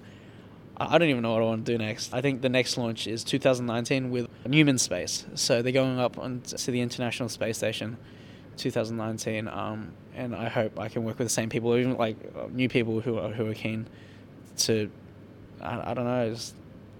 I 0.77 0.95
I 0.95 0.97
don't 0.97 1.09
even 1.09 1.21
know 1.21 1.33
what 1.33 1.41
I 1.41 1.45
want 1.45 1.65
to 1.65 1.73
do 1.73 1.77
next. 1.77 2.13
I 2.13 2.21
think 2.21 2.41
the 2.41 2.47
next 2.47 2.77
launch 2.77 3.07
is 3.07 3.25
2019 3.25 4.09
with 4.09 4.29
Neumann 4.47 4.77
Space. 4.77 5.25
So 5.35 5.61
they're 5.61 5.73
going 5.73 5.99
up 5.99 6.17
on 6.17 6.39
to 6.43 6.71
the 6.71 6.79
International 6.79 7.27
Space 7.27 7.57
Station, 7.57 7.97
2019. 8.55 9.49
Um, 9.49 9.91
and 10.15 10.33
I 10.33 10.47
hope 10.47 10.79
I 10.79 10.87
can 10.87 11.03
work 11.03 11.19
with 11.19 11.25
the 11.27 11.33
same 11.33 11.49
people, 11.49 11.75
even 11.75 11.97
like 11.97 12.15
new 12.53 12.69
people 12.69 13.01
who 13.01 13.17
are 13.19 13.33
who 13.33 13.45
are 13.45 13.53
keen 13.53 13.85
to. 14.59 14.89
I, 15.61 15.91
I 15.91 15.93
don't 15.93 16.05
know. 16.05 16.31
It's, 16.31 16.53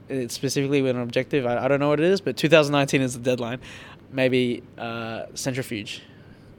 it's 0.10 0.34
specifically 0.34 0.82
with 0.82 0.96
an 0.96 1.02
objective. 1.02 1.46
I, 1.46 1.66
I 1.66 1.68
don't 1.68 1.80
know 1.80 1.90
what 1.90 2.00
it 2.00 2.06
is, 2.06 2.22
but 2.22 2.36
2019 2.38 3.02
is 3.02 3.14
the 3.14 3.20
deadline. 3.20 3.60
Maybe 4.12 4.64
uh, 4.78 5.26
centrifuge. 5.36 6.02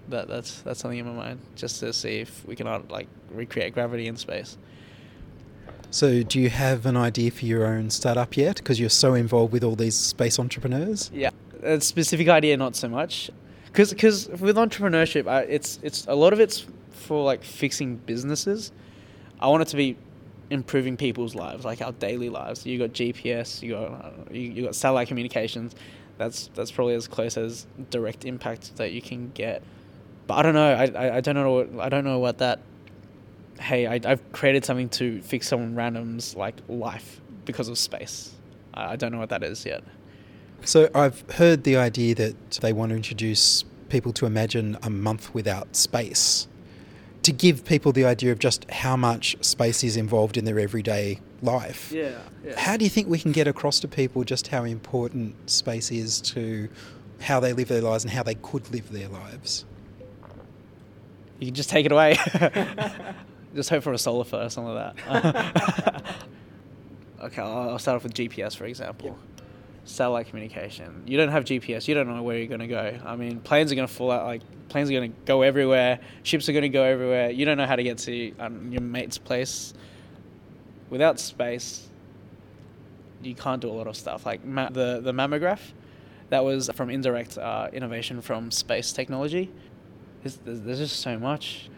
That 0.08 0.28
that's 0.28 0.62
that's 0.62 0.80
something 0.80 0.98
in 0.98 1.06
my 1.06 1.12
mind, 1.12 1.40
just 1.56 1.80
to 1.80 1.92
see 1.92 2.20
if 2.20 2.44
we 2.46 2.56
can 2.56 2.66
uh, 2.66 2.82
like 2.88 3.08
recreate 3.32 3.74
gravity 3.74 4.06
in 4.06 4.16
space. 4.16 4.56
So 5.90 6.22
do 6.22 6.40
you 6.40 6.50
have 6.50 6.86
an 6.86 6.96
idea 6.96 7.32
for 7.32 7.44
your 7.44 7.66
own 7.66 7.90
startup 7.90 8.36
yet? 8.36 8.56
Because 8.56 8.78
you're 8.78 8.88
so 8.88 9.14
involved 9.14 9.52
with 9.52 9.64
all 9.64 9.74
these 9.74 9.96
space 9.96 10.38
entrepreneurs. 10.38 11.10
Yeah, 11.12 11.30
a 11.62 11.80
specific 11.80 12.28
idea, 12.28 12.56
not 12.56 12.76
so 12.76 12.88
much, 12.88 13.30
because 13.66 14.28
with 14.28 14.56
entrepreneurship, 14.56 15.28
I, 15.28 15.42
it's 15.42 15.78
it's 15.82 16.06
a 16.06 16.14
lot 16.14 16.32
of 16.32 16.40
it's 16.40 16.66
for 16.90 17.24
like 17.24 17.42
fixing 17.42 17.96
businesses. 17.96 18.72
I 19.40 19.48
want 19.48 19.62
it 19.62 19.68
to 19.68 19.76
be 19.76 19.96
improving 20.50 20.96
people's 20.96 21.34
lives, 21.34 21.64
like 21.64 21.80
our 21.80 21.92
daily 21.92 22.28
lives. 22.28 22.66
You 22.66 22.78
got 22.78 22.90
GPS, 22.90 23.62
you 23.62 23.72
got 23.72 24.14
you, 24.30 24.40
you 24.40 24.64
got 24.64 24.74
satellite 24.74 25.08
communications. 25.08 25.74
That's 26.18 26.50
that's 26.54 26.70
probably 26.70 26.94
as 26.94 27.08
close 27.08 27.36
as 27.36 27.66
direct 27.90 28.24
impact 28.24 28.76
that 28.76 28.92
you 28.92 29.00
can 29.00 29.30
get. 29.30 29.62
But 30.26 30.34
I 30.34 30.42
don't 30.42 30.54
know. 30.54 30.72
I, 30.72 30.84
I, 30.84 31.16
I 31.16 31.20
don't 31.20 31.34
know. 31.34 31.52
What, 31.52 31.80
I 31.80 31.88
don't 31.88 32.04
know 32.04 32.18
what 32.18 32.38
that. 32.38 32.60
Hey, 33.58 33.86
I, 33.86 34.00
I've 34.04 34.32
created 34.32 34.64
something 34.64 34.88
to 34.90 35.20
fix 35.22 35.48
someone 35.48 35.74
random's 35.74 36.34
like 36.34 36.56
life 36.68 37.20
because 37.44 37.68
of 37.68 37.78
space. 37.78 38.34
I, 38.74 38.92
I 38.92 38.96
don't 38.96 39.12
know 39.12 39.18
what 39.18 39.30
that 39.30 39.42
is 39.42 39.64
yet. 39.64 39.82
So 40.64 40.90
I've 40.94 41.28
heard 41.32 41.64
the 41.64 41.76
idea 41.76 42.14
that 42.16 42.50
they 42.60 42.72
want 42.72 42.90
to 42.90 42.96
introduce 42.96 43.64
people 43.88 44.12
to 44.14 44.26
imagine 44.26 44.76
a 44.82 44.90
month 44.90 45.32
without 45.34 45.74
space 45.74 46.48
to 47.22 47.32
give 47.32 47.64
people 47.64 47.92
the 47.92 48.04
idea 48.04 48.32
of 48.32 48.38
just 48.38 48.70
how 48.70 48.96
much 48.96 49.36
space 49.44 49.84
is 49.84 49.96
involved 49.96 50.36
in 50.36 50.44
their 50.44 50.58
everyday 50.58 51.20
life. 51.42 51.92
Yeah. 51.92 52.18
yeah. 52.44 52.58
How 52.58 52.76
do 52.76 52.84
you 52.84 52.90
think 52.90 53.08
we 53.08 53.18
can 53.18 53.32
get 53.32 53.46
across 53.46 53.80
to 53.80 53.88
people 53.88 54.24
just 54.24 54.48
how 54.48 54.64
important 54.64 55.50
space 55.50 55.90
is 55.90 56.20
to 56.22 56.68
how 57.20 57.40
they 57.40 57.52
live 57.52 57.68
their 57.68 57.82
lives 57.82 58.04
and 58.04 58.12
how 58.12 58.22
they 58.22 58.36
could 58.36 58.70
live 58.70 58.90
their 58.90 59.08
lives? 59.08 59.64
You 61.38 61.46
can 61.46 61.54
just 61.54 61.70
take 61.70 61.86
it 61.86 61.92
away. 61.92 62.16
just 63.54 63.70
hope 63.70 63.82
for 63.82 63.92
a 63.92 63.98
solar 63.98 64.24
flare 64.24 64.46
or 64.46 64.50
something 64.50 64.74
like 64.74 64.96
that. 65.04 66.04
okay, 67.22 67.42
I'll 67.42 67.70
I'll 67.70 67.78
start 67.78 67.96
off 67.96 68.02
with 68.02 68.14
GPS, 68.14 68.56
for 68.56 68.64
example. 68.64 69.18
Satellite 69.90 70.28
communication. 70.28 71.02
You 71.06 71.16
don't 71.16 71.30
have 71.30 71.44
GPS. 71.44 71.88
You 71.88 71.94
don't 71.94 72.08
know 72.08 72.22
where 72.22 72.38
you're 72.38 72.46
going 72.46 72.60
to 72.60 72.66
go. 72.66 72.98
I 73.04 73.16
mean, 73.16 73.40
planes 73.40 73.72
are 73.72 73.74
going 73.74 73.88
to 73.88 73.92
fall 73.92 74.10
out. 74.10 74.24
Like 74.24 74.42
planes 74.68 74.88
are 74.88 74.92
going 74.92 75.10
to 75.10 75.18
go 75.24 75.42
everywhere. 75.42 75.98
Ships 76.22 76.48
are 76.48 76.52
going 76.52 76.62
to 76.62 76.68
go 76.68 76.84
everywhere. 76.84 77.30
You 77.30 77.44
don't 77.44 77.58
know 77.58 77.66
how 77.66 77.76
to 77.76 77.82
get 77.82 77.98
to 77.98 78.36
um, 78.38 78.70
your 78.70 78.82
mate's 78.82 79.18
place. 79.18 79.74
Without 80.90 81.18
space, 81.18 81.88
you 83.22 83.34
can't 83.34 83.60
do 83.60 83.68
a 83.68 83.72
lot 83.72 83.86
of 83.86 83.96
stuff. 83.96 84.24
Like 84.24 84.44
ma- 84.44 84.70
the 84.70 85.00
the 85.00 85.12
mammograph, 85.12 85.60
that 86.28 86.44
was 86.44 86.70
from 86.74 86.88
indirect 86.90 87.36
uh, 87.36 87.68
innovation 87.72 88.20
from 88.20 88.50
space 88.50 88.92
technology. 88.92 89.50
There's, 90.22 90.36
there's 90.36 90.60
there's 90.60 90.78
just 90.78 91.00
so 91.00 91.18
much. 91.18 91.68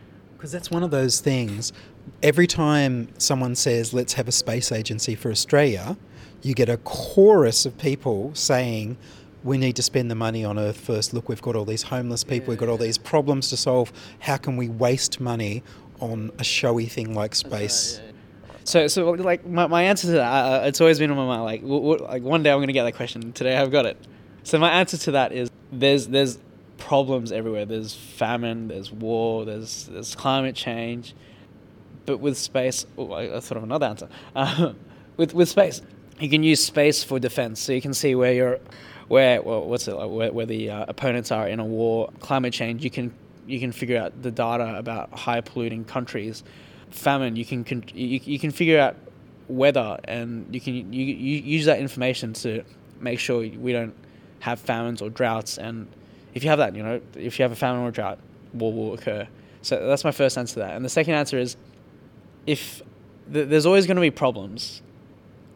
Because 0.43 0.51
that's 0.51 0.73
one 0.73 0.83
of 0.83 0.91
those 0.91 1.21
things. 1.21 1.73
Every 2.21 2.49
time 2.49 3.07
someone 3.17 3.55
says, 3.55 3.95
let's 3.95 4.15
have 4.15 4.27
a 4.27 4.33
space 4.33 4.73
agency 4.73 5.15
for 5.15 5.31
Australia, 5.31 5.97
you 6.43 6.53
get 6.53 6.69
a 6.69 6.79
chorus 6.79 7.65
of 7.65 7.79
people 7.79 8.35
saying, 8.35 8.97
we 9.45 9.57
need 9.57 9.77
to 9.77 9.83
spend 9.83 10.11
the 10.11 10.17
money 10.17 10.45
on 10.45 10.59
Earth 10.59 10.81
first. 10.81 11.15
Look, 11.15 11.29
we've 11.29 11.41
got 11.41 11.55
all 11.55 11.65
these 11.65 11.85
homeless 11.85 12.25
people, 12.25 12.49
we've 12.49 12.59
got 12.59 12.69
all 12.69 12.77
these 12.77 12.99
problems 12.99 13.51
to 13.51 13.57
solve. 13.57 13.93
How 14.19 14.37
can 14.37 14.57
we 14.57 14.69
waste 14.69 15.21
money 15.21 15.63
on 16.01 16.33
a 16.41 16.43
showy 16.43 16.87
thing 16.87 17.15
like 17.15 17.37
space? 17.37 18.01
So, 18.65 18.89
so 18.89 19.13
like 19.13 19.47
my, 19.47 19.69
my 19.69 19.85
answer 19.85 20.09
to 20.09 20.13
that, 20.15 20.63
uh, 20.63 20.67
it's 20.67 20.81
always 20.81 20.99
been 20.99 21.13
on 21.13 21.19
my 21.19 21.27
mind. 21.27 21.45
Like, 21.45 21.61
w- 21.61 21.81
w- 21.81 22.05
like 22.05 22.25
one 22.25 22.43
day 22.43 22.51
I'm 22.51 22.59
gonna 22.59 22.73
get 22.73 22.83
that 22.83 22.97
question. 22.97 23.33
Today 23.33 23.57
I've 23.57 23.71
got 23.71 23.87
it. 23.87 23.97
So 24.43 24.59
my 24.59 24.71
answer 24.73 24.97
to 24.97 25.13
that 25.13 25.31
is 25.31 25.53
there's 25.71 26.09
there's 26.09 26.41
problems 26.83 27.31
everywhere. 27.31 27.65
There's 27.65 27.95
famine. 27.95 28.67
There's 28.67 28.91
war. 28.91 29.45
There's 29.45 29.87
there's 29.87 30.17
climate 30.17 30.57
change. 30.57 31.15
But 32.07 32.19
with 32.19 32.37
space, 32.37 32.85
oh, 32.99 33.13
I, 33.13 33.37
I 33.37 33.41
thought 33.41 33.57
of 33.59 33.63
another 33.63 33.87
answer. 33.87 34.09
Uh, 34.35 34.73
with 35.17 35.33
with 35.33 35.49
space, 35.49 35.81
you 36.19 36.29
can 36.29 36.43
use 36.43 36.63
space 36.63 37.05
for 37.05 37.21
defense. 37.21 37.61
So 37.61 37.73
you 37.73 37.81
can 37.81 37.95
see 37.95 38.17
where 38.17 38.33
you're, 38.33 38.59
where 39.07 39.41
well, 39.41 39.65
what's 39.65 39.87
it 39.87 39.95
like, 39.95 40.11
where, 40.11 40.33
where 40.33 40.47
the 40.47 40.71
uh, 40.71 40.87
opponents 40.89 41.31
are 41.31 41.47
in 41.47 41.61
a 41.61 41.65
war. 41.65 42.11
Climate 42.19 42.53
change, 42.53 42.83
you 42.83 42.91
can 42.91 43.15
you 43.47 43.61
can 43.61 43.71
figure 43.71 43.99
out 43.99 44.21
the 44.21 44.33
data 44.33 44.77
about 44.77 45.17
high 45.17 45.41
polluting 45.41 45.85
countries. 45.85 46.43
Famine, 46.91 47.37
you 47.37 47.45
can 47.45 47.63
con- 47.63 47.85
you, 47.95 48.21
you 48.25 48.39
can 48.41 48.51
figure 48.51 48.81
out 48.81 48.97
weather, 49.47 50.01
and 50.05 50.53
you 50.53 50.61
can 50.61 50.93
you, 50.93 51.05
you 51.05 51.39
use 51.43 51.65
that 51.67 51.79
information 51.79 52.33
to 52.33 52.65
make 53.01 53.21
sure 53.21 53.39
we 53.39 53.73
don't 53.73 53.95
have 54.41 54.59
famines 54.59 55.01
or 55.01 55.11
droughts. 55.11 55.59
And 55.59 55.87
if 56.35 56.43
you 56.43 56.51
have 56.51 56.59
that, 56.59 56.75
you 56.75 56.83
know, 56.83 57.01
if 57.15 57.39
you 57.39 57.43
have 57.43 57.53
a 57.53 57.57
famine 57.57 57.83
or 57.83 57.89
a 57.89 57.93
drought, 57.93 58.19
war 58.53 58.73
will 58.73 58.95
occur. 58.95 59.27
So 59.63 59.87
that's 59.87 60.05
my 60.05 60.13
first 60.13 60.37
answer 60.37 60.55
to 60.55 60.61
that. 60.61 60.77
And 60.77 60.85
the 60.85 60.89
second 60.89 61.15
answer 61.15 61.39
is, 61.39 61.57
if 62.47 62.83
th- 63.33 63.49
there's 63.49 63.67
always 63.67 63.87
going 63.87 63.97
to 63.97 64.01
be 64.01 64.11
problems. 64.11 64.83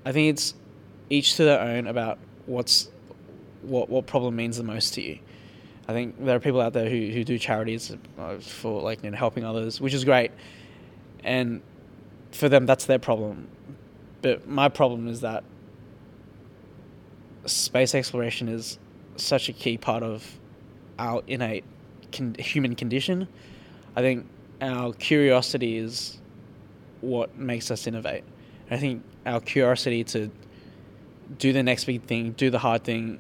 I 0.05 0.13
think 0.13 0.31
it's 0.31 0.55
each 1.11 1.37
to 1.37 1.45
their 1.45 1.61
own 1.61 1.87
about 1.87 2.19
what's 2.47 2.89
what 3.63 3.89
what 3.89 4.07
problem 4.07 4.37
means 4.37 4.57
the 4.57 4.63
most 4.63 4.95
to 4.95 5.03
you. 5.03 5.19
I 5.89 5.93
think 5.93 6.25
there 6.25 6.37
are 6.37 6.41
people 6.41 6.61
out 6.61 6.73
there 6.73 6.89
who, 6.89 7.11
who 7.13 7.25
do 7.25 7.39
charities 7.39 7.97
uh, 8.19 8.39
for 8.39 8.83
like 8.83 9.05
you 9.05 9.11
know, 9.11 9.17
helping 9.17 9.45
others, 9.45 9.81
which 9.81 9.95
is 9.95 10.05
great, 10.05 10.31
and 11.23 11.63
for 12.33 12.49
them 12.49 12.67
that's 12.67 12.87
their 12.87 12.99
problem. 12.99 13.49
But 14.23 14.49
my 14.49 14.69
problem 14.69 15.09
is 15.09 15.21
that 15.21 15.45
space 17.45 17.95
exploration 17.95 18.49
is 18.49 18.79
such 19.17 19.49
a 19.49 19.53
key 19.53 19.79
part 19.79 20.03
of 20.03 20.39
our 20.99 21.23
innate 21.27 21.65
con- 22.13 22.37
human 22.39 22.75
condition. 22.75 23.29
I 23.95 24.01
think 24.01 24.27
our 24.61 24.93
curiosity 24.93 25.77
is 25.77 26.19
what 27.01 27.37
makes 27.37 27.71
us 27.71 27.87
innovate. 27.87 28.25
I 28.71 28.79
think 28.79 29.03
our 29.25 29.41
curiosity 29.41 30.05
to 30.05 30.31
do 31.39 31.53
the 31.53 31.63
next 31.63 31.85
big 31.85 32.03
thing, 32.03 32.33
do 32.33 32.51
the 32.51 32.59
hard 32.59 32.85
thing, 32.85 33.19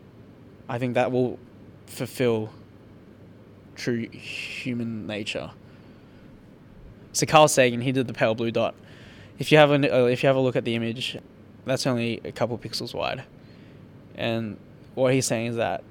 I 0.68 0.78
think 0.78 0.94
that 0.94 1.12
will 1.12 1.38
fulfill 1.86 2.50
true 3.76 4.08
human 4.08 5.06
nature. 5.06 5.50
So 7.12 7.26
Carl 7.26 7.48
Sagan, 7.48 7.80
he 7.80 7.92
did 7.92 8.06
the 8.06 8.12
pale 8.12 8.34
blue 8.34 8.50
dot. 8.50 8.74
If 9.38 9.52
you 9.52 9.58
have 9.58 9.70
a 9.70 9.74
uh, 9.74 10.06
if 10.06 10.22
you 10.22 10.26
have 10.28 10.36
a 10.36 10.40
look 10.40 10.56
at 10.56 10.64
the 10.64 10.74
image, 10.74 11.18
that's 11.64 11.86
only 11.86 12.20
a 12.24 12.32
couple 12.32 12.56
pixels 12.58 12.94
wide, 12.94 13.24
and 14.14 14.56
what 14.94 15.12
he's 15.12 15.26
saying 15.26 15.48
is 15.48 15.56
that 15.56 15.84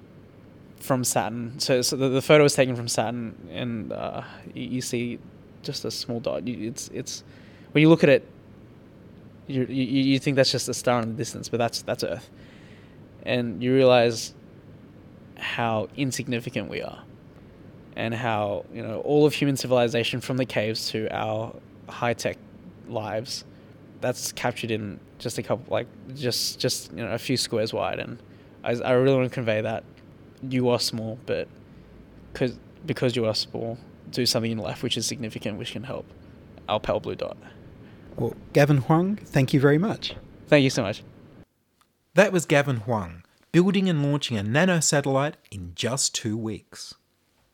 from 0.79 1.03
Saturn. 1.03 1.60
So, 1.60 1.82
so 1.82 1.96
the, 1.96 2.10
the 2.10 2.22
photo 2.22 2.44
was 2.44 2.53
taken 2.53 2.75
from 2.75 2.88
Saturn, 2.88 3.36
and 3.51 3.91
uh, 3.91 4.22
you, 4.53 4.63
you 4.63 4.82
see 4.82 5.20
just 5.63 5.86
a 5.86 5.91
small 5.91 6.20
dot. 6.20 6.48
You, 6.48 6.70
it's 6.70 6.89
it's 6.89 7.24
when 7.72 7.82
you 7.82 7.89
look 7.89 8.03
at 8.03 8.10
it, 8.10 8.27
you, 9.48 9.65
you 9.65 9.84
you 9.84 10.20
think 10.20 10.36
that's 10.36 10.51
just 10.51 10.70
a 10.70 10.74
star 10.74 11.01
in 11.01 11.10
the 11.10 11.15
distance, 11.15 11.50
but 11.50 11.58
that's 11.58 11.82
that's 11.82 12.03
Earth, 12.03 12.29
and 13.24 13.63
you 13.63 13.74
realize 13.74 14.34
how 15.38 15.89
insignificant 15.98 16.70
we 16.70 16.82
are, 16.82 17.03
and 17.96 18.13
how 18.13 18.65
you 18.74 18.82
know 18.82 19.01
all 19.01 19.25
of 19.25 19.34
human 19.34 19.58
civilization 19.58 20.22
from 20.22 20.38
the 20.38 20.46
caves 20.46 20.89
to 20.91 21.08
our 21.15 21.53
high 21.89 22.13
tech 22.13 22.38
lives, 22.88 23.46
that's 24.01 24.32
captured 24.32 24.72
in 24.72 25.00
just 25.17 25.38
a 25.38 25.44
couple 25.44 25.65
like 25.70 25.88
just 26.15 26.60
just 26.60 26.91
you 26.91 27.03
know 27.03 27.12
a 27.12 27.17
few 27.17 27.38
squares 27.38 27.74
wide, 27.74 28.00
and 28.00 28.22
I 28.63 28.74
I 28.74 28.91
really 28.91 29.15
want 29.15 29.29
to 29.29 29.34
convey 29.34 29.62
that 29.62 29.84
you 30.42 30.70
are 30.70 30.80
small, 30.80 31.20
but 31.25 31.48
because 32.34 32.58
because 32.86 33.15
you 33.15 33.25
are 33.25 33.36
small, 33.36 33.77
do 34.12 34.25
something 34.25 34.51
in 34.51 34.58
life 34.58 34.84
which 34.84 34.98
is 34.98 35.06
significant, 35.06 35.58
which 35.58 35.72
can 35.72 35.84
help. 35.84 36.06
Our 36.68 36.80
pale 36.80 37.00
blue 37.00 37.15
dot. 37.15 37.38
Well, 38.15 38.34
Gavin 38.54 38.77
Huang, 38.77 39.18
thank 39.18 39.54
you 39.54 39.60
very 39.60 39.77
much. 39.77 40.15
Thank 40.48 40.63
you 40.63 40.70
so 40.70 40.84
much. 40.84 41.04
That 42.13 42.32
was 42.32 42.46
Gavin 42.46 42.77
Huang, 42.77 43.24
building 43.51 43.89
and 43.89 44.01
launching 44.01 44.38
a 44.38 44.44
nano 44.44 44.80
satellite 44.80 45.36
in 45.51 45.74
just 45.75 46.15
two 46.15 46.38
weeks. 46.38 46.96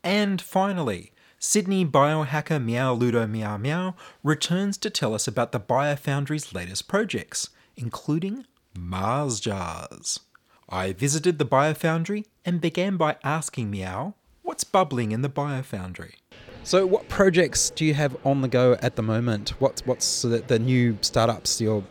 And 0.04 0.40
finally, 0.40 1.12
Sydney 1.38 1.84
biohacker 1.84 2.62
Meow 2.62 2.92
Ludo 2.94 3.26
Meow 3.26 3.56
Meow 3.56 3.96
returns 4.22 4.78
to 4.78 4.90
tell 4.90 5.14
us 5.14 5.26
about 5.26 5.50
the 5.50 5.58
Biofoundry's 5.58 6.54
latest 6.54 6.86
projects, 6.86 7.50
including 7.76 8.46
Mars 8.78 9.40
Jars. 9.40 10.20
I 10.74 10.94
visited 10.94 11.38
the 11.38 11.44
Biofoundry 11.44 12.24
and 12.46 12.58
began 12.58 12.96
by 12.96 13.16
asking 13.22 13.70
Meow 13.70 14.14
what's 14.40 14.64
bubbling 14.64 15.12
in 15.12 15.20
the 15.20 15.28
Biofoundry. 15.28 16.14
So, 16.64 16.86
what 16.86 17.10
projects 17.10 17.68
do 17.68 17.84
you 17.84 17.92
have 17.92 18.16
on 18.24 18.40
the 18.40 18.48
go 18.48 18.78
at 18.80 18.96
the 18.96 19.02
moment? 19.02 19.50
What's 19.58 19.84
what's 19.84 20.22
the, 20.22 20.38
the 20.38 20.58
new 20.58 20.96
startups? 21.02 21.60
You're 21.60 21.84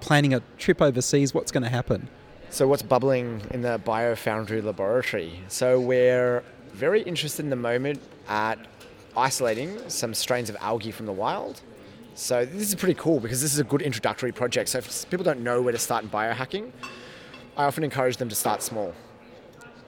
planning 0.00 0.34
a 0.34 0.42
trip 0.58 0.82
overseas. 0.82 1.32
What's 1.32 1.50
going 1.50 1.62
to 1.62 1.70
happen? 1.70 2.10
So, 2.50 2.68
what's 2.68 2.82
bubbling 2.82 3.40
in 3.52 3.62
the 3.62 3.80
Biofoundry 3.82 4.62
laboratory? 4.62 5.40
So, 5.48 5.80
we're 5.80 6.44
very 6.74 7.00
interested 7.04 7.42
in 7.42 7.48
the 7.48 7.56
moment 7.56 8.02
at 8.28 8.58
isolating 9.16 9.78
some 9.88 10.12
strains 10.12 10.50
of 10.50 10.58
algae 10.60 10.90
from 10.90 11.06
the 11.06 11.12
wild. 11.12 11.62
So, 12.14 12.44
this 12.44 12.68
is 12.68 12.74
pretty 12.74 13.00
cool 13.00 13.18
because 13.18 13.40
this 13.40 13.54
is 13.54 13.60
a 13.60 13.64
good 13.64 13.80
introductory 13.80 14.32
project. 14.32 14.68
So, 14.68 14.78
if 14.78 15.08
people 15.08 15.24
don't 15.24 15.40
know 15.40 15.62
where 15.62 15.72
to 15.72 15.78
start 15.78 16.04
in 16.04 16.10
biohacking, 16.10 16.72
I 17.56 17.64
often 17.64 17.84
encourage 17.84 18.18
them 18.18 18.28
to 18.28 18.34
start 18.34 18.62
small, 18.62 18.92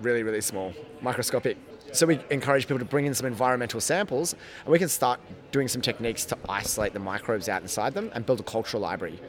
really, 0.01 0.23
really 0.23 0.41
small, 0.41 0.73
microscopic. 1.03 1.59
So 1.93 2.07
we 2.07 2.19
encourage 2.31 2.65
people 2.65 2.79
to 2.79 2.85
bring 2.85 3.05
in 3.05 3.13
some 3.13 3.27
environmental 3.27 3.81
samples 3.81 4.35
and 4.65 4.73
we 4.73 4.79
can 4.79 4.89
start 4.89 5.21
doing 5.53 5.69
some 5.69 5.83
techniques 5.83 6.25
to 6.27 6.39
isolate 6.49 6.95
the 6.95 6.99
microbes 6.99 7.49
out 7.49 7.61
inside 7.61 7.93
them 7.93 8.11
and 8.15 8.25
build 8.25 8.41
a 8.41 8.43
cultural 8.43 8.83
library. 8.83 9.21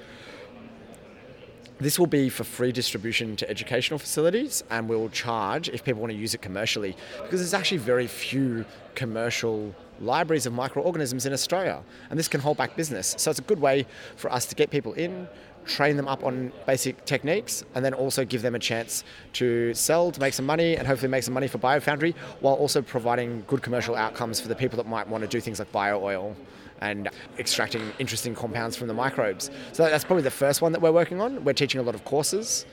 This 1.80 1.99
will 1.99 2.08
be 2.08 2.30
for 2.30 2.45
free 2.45 2.71
distribution 2.71 3.36
to 3.38 3.49
educational 3.49 3.99
facilities 3.99 4.63
and 4.69 4.88
we'll 4.88 5.10
charge 5.10 5.67
if 5.69 5.84
people 5.84 6.02
want 6.02 6.12
to 6.12 6.17
use 6.17 6.34
it 6.34 6.41
commercially 6.41 6.95
because 7.23 7.39
there's 7.39 7.54
actually 7.54 7.78
very 7.78 8.08
few 8.08 8.65
commercial 8.95 9.73
libraries 10.02 10.45
of 10.45 10.54
microorganisms 10.54 11.25
in 11.25 11.34
Australia 11.34 11.82
and 12.10 12.17
this 12.17 12.30
can 12.30 12.39
hold 12.39 12.56
back 12.56 12.75
business. 12.78 13.15
So 13.17 13.32
it's 13.32 13.39
a 13.39 13.43
good 13.43 13.60
way 13.60 13.86
for 14.15 14.32
us 14.32 14.45
to 14.47 14.56
get 14.56 14.69
people 14.69 14.93
in, 14.93 15.28
train 15.69 15.95
them 15.95 16.08
up 16.08 16.23
on 16.23 16.51
basic 16.65 17.05
techniques, 17.05 17.63
and 17.75 17.86
then 17.86 17.93
also 17.93 18.25
give 18.25 18.41
them 18.41 18.55
a 18.55 18.60
chance 18.60 19.03
to 19.34 19.73
sell, 19.73 20.12
to 20.12 20.19
make 20.19 20.34
some 20.34 20.45
money, 20.45 20.75
and 20.75 20.88
hopefully 20.88 21.10
make 21.10 21.23
some 21.23 21.34
money 21.34 21.47
for 21.47 21.60
Biofoundry, 21.60 22.15
while 22.41 22.55
also 22.55 22.82
providing 22.82 23.43
good 23.47 23.62
commercial 23.62 23.95
outcomes 23.95 24.41
for 24.41 24.47
the 24.47 24.55
people 24.55 24.77
that 24.77 24.88
might 24.88 25.08
want 25.08 25.23
to 25.23 25.27
do 25.27 25.39
things 25.39 25.60
like 25.60 25.71
bio 25.71 26.03
oil 26.03 26.36
and 26.82 27.10
extracting 27.38 27.82
interesting 27.99 28.34
compounds 28.34 28.75
from 28.75 28.88
the 28.88 28.93
microbes. 28.93 29.51
So 29.73 29.84
that's 29.84 30.03
probably 30.03 30.23
the 30.23 30.32
first 30.32 30.62
one 30.62 30.71
that 30.71 30.82
we're 30.82 30.91
working 30.91 31.21
on. 31.21 31.43
We're 31.43 31.53
teaching 31.53 31.79
a 31.79 31.84
lot 31.84 31.93
of 31.93 32.03
courses. 32.05 32.65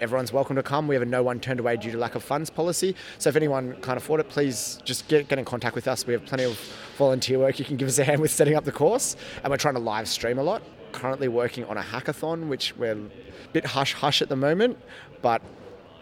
Everyone's 0.00 0.32
welcome 0.32 0.56
to 0.56 0.62
come. 0.62 0.88
We 0.88 0.96
have 0.96 1.02
a 1.02 1.06
no 1.06 1.22
one 1.22 1.38
turned 1.38 1.60
away 1.60 1.76
due 1.76 1.92
to 1.92 1.98
lack 1.98 2.16
of 2.16 2.24
funds 2.24 2.50
policy. 2.50 2.96
So 3.18 3.30
if 3.30 3.36
anyone 3.36 3.76
can't 3.80 3.96
afford 3.96 4.18
it, 4.18 4.28
please 4.28 4.80
just 4.84 5.06
get, 5.06 5.28
get 5.28 5.38
in 5.38 5.44
contact 5.44 5.76
with 5.76 5.86
us. 5.86 6.04
We 6.04 6.12
have 6.14 6.24
plenty 6.24 6.44
of 6.44 6.58
volunteer 6.98 7.38
work 7.38 7.60
you 7.60 7.64
can 7.64 7.76
give 7.76 7.86
us 7.86 7.98
a 8.00 8.04
hand 8.04 8.20
with 8.20 8.32
setting 8.32 8.56
up 8.56 8.64
the 8.64 8.72
course. 8.72 9.16
And 9.44 9.50
we're 9.52 9.56
trying 9.56 9.74
to 9.74 9.80
live 9.80 10.08
stream 10.08 10.38
a 10.38 10.42
lot 10.42 10.62
currently 10.94 11.28
working 11.28 11.64
on 11.64 11.76
a 11.76 11.82
hackathon, 11.82 12.48
which 12.48 12.76
we're 12.76 12.92
a 12.92 13.50
bit 13.52 13.66
hush 13.66 13.92
hush 13.92 14.22
at 14.22 14.28
the 14.28 14.36
moment, 14.36 14.78
but 15.20 15.42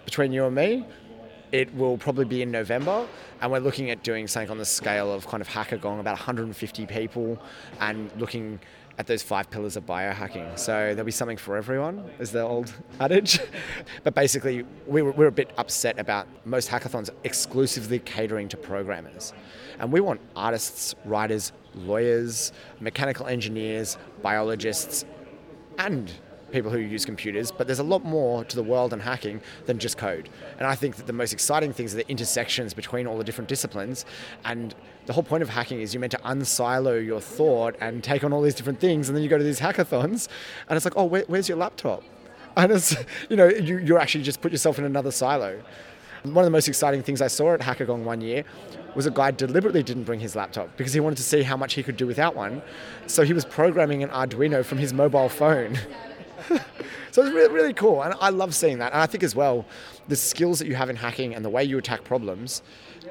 between 0.05 0.33
you 0.33 0.45
and 0.45 0.55
me, 0.55 0.87
it 1.51 1.75
will 1.75 1.97
probably 1.99 2.25
be 2.25 2.43
in 2.43 2.51
November, 2.51 3.07
and 3.41 3.51
we're 3.51 3.59
looking 3.59 3.91
at 3.91 4.03
doing 4.03 4.27
something 4.29 4.51
on 4.51 4.59
the 4.59 4.65
scale 4.65 5.13
of 5.13 5.27
kind 5.27 5.41
of 5.41 5.49
hackathon, 5.49 5.99
about 5.99 6.19
150 6.19 6.87
people, 6.87 7.39
and 7.81 8.11
looking 8.19 8.61
at 8.99 9.07
those 9.07 9.23
five 9.23 9.51
pillars 9.51 9.77
of 9.77 9.87
biohacking. 9.87 10.59
So 10.59 10.73
there'll 10.73 11.05
be 11.05 11.11
something 11.11 11.39
for 11.39 11.57
everyone, 11.57 12.11
is 12.19 12.31
the 12.31 12.43
old 12.43 12.73
adage. 13.01 13.41
but 14.05 14.15
basically, 14.15 14.65
we 14.87 15.03
were, 15.03 15.13
we're 15.13 15.27
a 15.27 15.33
bit 15.33 15.51
upset 15.57 15.99
about 15.99 16.27
most 16.45 16.69
hackathons 16.69 17.09
exclusively 17.25 17.99
catering 17.99 18.49
to 18.49 18.57
programmers. 18.57 19.33
And 19.79 19.91
we 19.91 20.01
want 20.01 20.21
artists, 20.37 20.95
writers, 21.05 21.53
lawyers, 21.75 22.53
mechanical 22.81 23.27
engineers, 23.27 23.97
biologists, 24.23 25.05
and 25.79 26.13
people 26.53 26.71
who 26.71 26.79
use 26.79 27.05
computers, 27.05 27.51
but 27.51 27.67
there's 27.67 27.79
a 27.79 27.85
lot 27.85 28.05
more 28.05 28.45
to 28.45 28.55
the 28.55 28.63
world 28.63 28.93
and 28.93 29.03
hacking 29.03 29.41
than 29.67 29.79
just 29.79 29.97
code. 29.97 30.29
And 30.59 30.67
I 30.67 30.75
think 30.75 30.97
that 30.97 31.07
the 31.07 31.13
most 31.13 31.33
exciting 31.33 31.73
things 31.73 31.95
are 31.95 31.97
the 31.97 32.09
intersections 32.09 32.75
between 32.75 33.07
all 33.07 33.19
the 33.19 33.25
different 33.25 33.49
disciplines. 33.49 34.05
And 34.45 34.75
the 35.07 35.15
whole 35.15 35.25
point 35.25 35.43
of 35.43 35.49
hacking 35.49 35.81
is 35.81 35.93
you're 35.93 36.01
meant 36.01 36.13
to 36.13 36.19
unsilo 36.19 37.05
your 37.05 37.21
thought 37.21 37.75
and 37.81 38.05
take 38.05 38.23
on 38.23 38.33
all 38.33 38.43
these 38.43 38.55
different 38.55 38.79
things, 38.79 39.09
and 39.09 39.17
then 39.17 39.23
you 39.25 39.29
go 39.29 39.39
to 39.39 39.45
these 39.45 39.61
hackathons, 39.61 40.29
and 40.69 40.77
it's 40.77 40.85
like, 40.85 40.97
oh, 40.97 41.05
where, 41.05 41.25
where's 41.27 41.49
your 41.49 41.59
laptop? 41.59 42.05
And 42.57 42.71
it's, 42.71 42.95
you 43.29 43.37
know, 43.37 43.49
you, 43.49 43.79
you 43.79 43.99
actually 43.99 44.23
just 44.23 44.41
put 44.41 44.53
yourself 44.53 44.79
in 44.79 44.85
another 44.85 45.11
silo. 45.11 45.61
One 46.23 46.39
of 46.39 46.45
the 46.45 46.51
most 46.51 46.69
exciting 46.69 47.03
things 47.03 47.21
I 47.21 47.27
saw 47.27 47.55
at 47.55 47.61
Hackagong 47.61 48.05
one 48.05 48.21
year 48.21 48.45
was 48.95 49.07
a 49.07 49.11
guy 49.11 49.33
deliberately 49.33 49.83
didn't 49.83 50.05
bring 50.05 50.21
his 50.21 50.37
laptop 50.37 50.77
because 50.77 50.93
he 50.93 51.01
wanted 51.01 51.17
to 51.17 51.25
see 51.25 51.43
how 51.43 51.57
much 51.57 51.75
he 51.75 51.83
could 51.83 51.97
do 51.97 52.07
without 52.07 52.37
one. 52.37 52.63
So 53.09 53.25
he 53.25 53.33
was 53.33 53.45
programming 53.45 54.05
an 54.05 54.11
Arduino 54.11 54.65
from 54.65 54.79
his 54.79 54.93
mobile 54.93 55.29
phone. 55.29 55.77
so 57.11 57.23
it's 57.23 57.35
really, 57.35 57.53
really 57.53 57.73
cool. 57.73 58.03
And 58.03 58.15
I 58.21 58.29
love 58.29 58.55
seeing 58.55 58.79
that. 58.79 58.93
And 58.93 59.01
I 59.01 59.07
think 59.07 59.25
as 59.25 59.35
well, 59.35 59.67
the 60.07 60.15
skills 60.15 60.61
that 60.61 60.69
you 60.69 60.77
have 60.77 60.91
in 60.91 60.97
hacking 60.97 61.35
and 61.35 61.45
the 61.45 61.51
way 61.51 61.65
you 61.65 61.77
attack 61.77 62.05
problems 62.05 62.63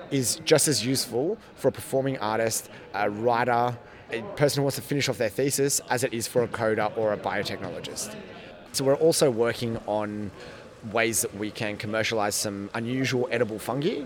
is 0.10 0.39
just 0.45 0.69
as 0.69 0.86
useful 0.86 1.38
for 1.56 1.67
a 1.67 1.71
performing 1.71 2.17
artist, 2.19 2.69
a 2.93 3.10
writer, 3.10 3.78
a 4.12 4.21
person 4.36 4.62
who 4.62 4.63
wants 4.63 4.78
to 4.78 4.82
finish 4.82 5.10
off 5.10 5.17
their 5.17 5.30
thesis 5.30 5.82
as 5.89 6.06
it 6.06 6.13
is 6.13 6.28
for 6.28 6.43
a 6.43 6.47
coder 6.47 6.95
or 6.97 7.12
a 7.12 7.17
biotechnologist. 7.17 8.15
So 8.71 8.86
we're 8.86 8.95
also 8.95 9.30
working 9.30 9.78
on 9.86 10.32
ways 10.91 11.22
that 11.22 11.36
we 11.36 11.52
can 11.52 11.78
commercialize 11.78 12.36
some 12.36 12.70
unusual 12.74 13.28
edible 13.32 13.60
fungi 13.60 14.04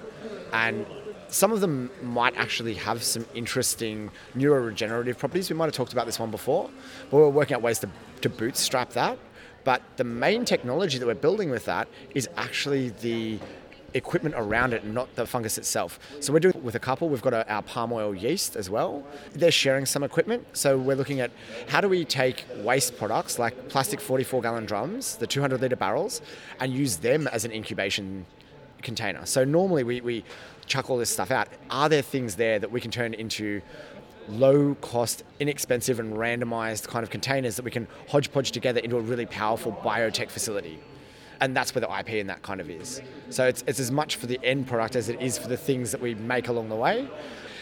and 0.51 0.85
some 1.27 1.51
of 1.51 1.59
them 1.59 1.89
might 2.01 2.35
actually 2.37 2.75
have 2.75 3.03
some 3.03 3.25
interesting 3.33 4.11
neuroregenerative 4.35 5.17
properties. 5.17 5.49
We 5.49 5.55
might 5.55 5.65
have 5.65 5.73
talked 5.73 5.93
about 5.93 6.05
this 6.05 6.19
one 6.19 6.31
before, 6.31 6.69
but 7.09 7.17
we're 7.17 7.29
working 7.29 7.55
out 7.55 7.61
ways 7.61 7.79
to, 7.79 7.89
to 8.21 8.29
bootstrap 8.29 8.91
that. 8.91 9.17
But 9.63 9.81
the 9.97 10.03
main 10.03 10.45
technology 10.45 10.99
that 10.99 11.05
we're 11.05 11.15
building 11.15 11.49
with 11.49 11.65
that 11.65 11.87
is 12.13 12.29
actually 12.37 12.89
the 12.89 13.39
equipment 13.95 14.35
around 14.37 14.73
it 14.73 14.85
not 14.85 15.15
the 15.15 15.25
fungus 15.25 15.57
itself. 15.57 15.99
So 16.19 16.31
we're 16.31 16.39
doing 16.39 16.55
it 16.55 16.63
with 16.63 16.75
a 16.75 16.79
couple. 16.79 17.09
We've 17.09 17.21
got 17.21 17.33
a, 17.33 17.49
our 17.51 17.63
palm 17.63 17.91
oil 17.91 18.13
yeast 18.13 18.55
as 18.55 18.69
well. 18.69 19.03
They're 19.33 19.51
sharing 19.51 19.85
some 19.85 20.03
equipment. 20.03 20.45
So 20.53 20.77
we're 20.77 20.97
looking 20.97 21.21
at 21.21 21.31
how 21.67 21.81
do 21.81 21.89
we 21.89 22.05
take 22.05 22.45
waste 22.57 22.97
products 22.97 23.39
like 23.39 23.69
plastic 23.69 23.99
44 23.99 24.41
gallon 24.41 24.65
drums, 24.65 25.15
the 25.15 25.25
200 25.25 25.61
litre 25.61 25.75
barrels, 25.77 26.21
and 26.59 26.73
use 26.73 26.97
them 26.97 27.27
as 27.27 27.45
an 27.45 27.51
incubation 27.51 28.25
container. 28.81 29.25
So 29.25 29.45
normally 29.45 29.83
we, 29.83 30.01
we 30.01 30.23
chuck 30.67 30.89
all 30.89 30.97
this 30.97 31.09
stuff 31.09 31.31
out. 31.31 31.47
Are 31.69 31.87
there 31.89 32.01
things 32.01 32.35
there 32.35 32.59
that 32.59 32.71
we 32.71 32.81
can 32.81 32.91
turn 32.91 33.13
into 33.13 33.61
low 34.27 34.75
cost, 34.75 35.23
inexpensive, 35.39 35.99
and 35.99 36.15
randomized 36.15 36.87
kind 36.87 37.03
of 37.03 37.09
containers 37.09 37.55
that 37.55 37.63
we 37.63 37.71
can 37.71 37.87
hodgepodge 38.09 38.51
together 38.51 38.81
into 38.81 38.97
a 38.97 39.01
really 39.01 39.25
powerful 39.25 39.71
biotech 39.71 40.29
facility? 40.29 40.79
And 41.41 41.55
that's 41.55 41.73
where 41.73 41.81
the 41.81 41.99
IP 41.99 42.09
and 42.21 42.29
that 42.29 42.41
kind 42.41 42.61
of 42.61 42.69
is. 42.69 43.01
So 43.29 43.45
it's, 43.47 43.63
it's 43.67 43.79
as 43.79 43.91
much 43.91 44.15
for 44.15 44.27
the 44.27 44.39
end 44.43 44.67
product 44.67 44.95
as 44.95 45.09
it 45.09 45.21
is 45.21 45.37
for 45.37 45.47
the 45.47 45.57
things 45.57 45.91
that 45.91 46.01
we 46.01 46.15
make 46.15 46.47
along 46.47 46.69
the 46.69 46.75
way. 46.75 47.07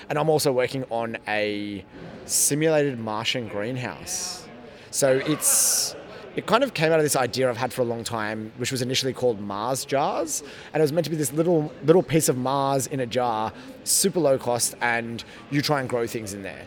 And 0.09 0.19
I'm 0.19 0.29
also 0.29 0.51
working 0.51 0.83
on 0.89 1.17
a 1.27 1.83
simulated 2.25 2.99
Martian 2.99 3.47
greenhouse. 3.47 4.47
So 4.91 5.21
it's 5.25 5.95
it 6.35 6.47
kind 6.47 6.63
of 6.63 6.73
came 6.73 6.91
out 6.91 6.97
of 6.97 7.05
this 7.05 7.15
idea 7.15 7.47
I've 7.47 7.57
had 7.57 7.71
for 7.71 7.83
a 7.83 7.85
long 7.85 8.03
time, 8.03 8.51
which 8.57 8.71
was 8.71 8.81
initially 8.81 9.13
called 9.13 9.39
Mars 9.39 9.85
jars, 9.85 10.41
and 10.73 10.81
it 10.81 10.83
was 10.83 10.91
meant 10.91 11.05
to 11.05 11.11
be 11.11 11.15
this 11.15 11.31
little 11.31 11.71
little 11.83 12.01
piece 12.01 12.27
of 12.27 12.37
Mars 12.37 12.87
in 12.87 12.99
a 12.99 13.05
jar, 13.05 13.53
super 13.83 14.19
low 14.19 14.37
cost, 14.37 14.75
and 14.81 15.23
you 15.51 15.61
try 15.61 15.79
and 15.79 15.87
grow 15.87 16.07
things 16.07 16.33
in 16.33 16.41
there. 16.41 16.65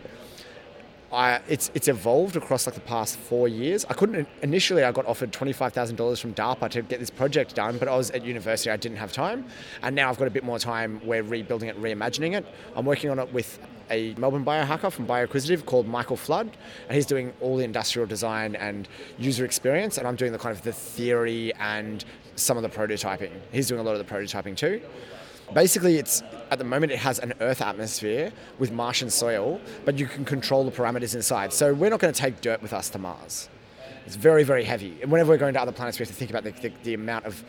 I, 1.12 1.40
it's 1.48 1.70
it's 1.74 1.86
evolved 1.86 2.36
across 2.36 2.66
like 2.66 2.74
the 2.74 2.80
past 2.80 3.16
four 3.16 3.46
years. 3.46 3.84
I 3.88 3.94
couldn't 3.94 4.26
initially. 4.42 4.82
I 4.82 4.90
got 4.90 5.06
offered 5.06 5.32
twenty 5.32 5.52
five 5.52 5.72
thousand 5.72 5.96
dollars 5.96 6.20
from 6.20 6.34
DARPA 6.34 6.68
to 6.70 6.82
get 6.82 6.98
this 6.98 7.10
project 7.10 7.54
done, 7.54 7.78
but 7.78 7.86
I 7.86 7.96
was 7.96 8.10
at 8.10 8.24
university. 8.24 8.70
I 8.70 8.76
didn't 8.76 8.98
have 8.98 9.12
time, 9.12 9.46
and 9.82 9.94
now 9.94 10.08
I've 10.10 10.18
got 10.18 10.26
a 10.26 10.30
bit 10.30 10.42
more 10.42 10.58
time. 10.58 11.00
We're 11.04 11.22
rebuilding 11.22 11.68
it, 11.68 11.80
reimagining 11.80 12.36
it. 12.36 12.44
I'm 12.74 12.84
working 12.84 13.10
on 13.10 13.20
it 13.20 13.32
with 13.32 13.58
a 13.88 14.14
Melbourne 14.14 14.44
biohacker 14.44 14.90
from 14.90 15.06
BioQuisitive 15.06 15.64
called 15.64 15.86
Michael 15.86 16.16
Flood, 16.16 16.56
and 16.88 16.96
he's 16.96 17.06
doing 17.06 17.32
all 17.40 17.56
the 17.56 17.64
industrial 17.64 18.08
design 18.08 18.56
and 18.56 18.88
user 19.16 19.44
experience, 19.44 19.98
and 19.98 20.08
I'm 20.08 20.16
doing 20.16 20.32
the 20.32 20.38
kind 20.38 20.56
of 20.56 20.62
the 20.62 20.72
theory 20.72 21.54
and 21.54 22.04
some 22.34 22.56
of 22.56 22.64
the 22.64 22.68
prototyping. 22.68 23.30
He's 23.52 23.68
doing 23.68 23.80
a 23.80 23.84
lot 23.84 23.94
of 23.94 24.04
the 24.04 24.12
prototyping 24.12 24.56
too. 24.56 24.82
Basically, 25.54 25.96
it's 25.96 26.22
at 26.50 26.58
the 26.58 26.64
moment 26.64 26.92
it 26.92 26.98
has 26.98 27.18
an 27.18 27.32
Earth 27.40 27.62
atmosphere 27.62 28.32
with 28.58 28.72
Martian 28.72 29.10
soil, 29.10 29.60
but 29.84 29.98
you 29.98 30.06
can 30.06 30.24
control 30.24 30.64
the 30.64 30.70
parameters 30.70 31.14
inside. 31.14 31.52
So 31.52 31.72
we're 31.72 31.90
not 31.90 32.00
going 32.00 32.12
to 32.12 32.20
take 32.20 32.40
dirt 32.40 32.60
with 32.62 32.72
us 32.72 32.90
to 32.90 32.98
Mars. 32.98 33.48
It's 34.06 34.16
very, 34.16 34.44
very 34.44 34.64
heavy. 34.64 34.98
And 35.02 35.10
whenever 35.10 35.30
we're 35.30 35.38
going 35.38 35.54
to 35.54 35.60
other 35.60 35.72
planets, 35.72 35.98
we 35.98 36.04
have 36.04 36.08
to 36.08 36.14
think 36.14 36.30
about 36.30 36.44
the, 36.44 36.50
the, 36.50 36.72
the 36.82 36.94
amount 36.94 37.26
of 37.26 37.44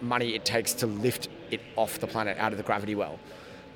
money 0.00 0.34
it 0.34 0.44
takes 0.44 0.72
to 0.74 0.86
lift 0.86 1.28
it 1.50 1.60
off 1.76 2.00
the 2.00 2.06
planet 2.06 2.36
out 2.38 2.52
of 2.52 2.58
the 2.58 2.64
gravity 2.64 2.94
well. 2.94 3.18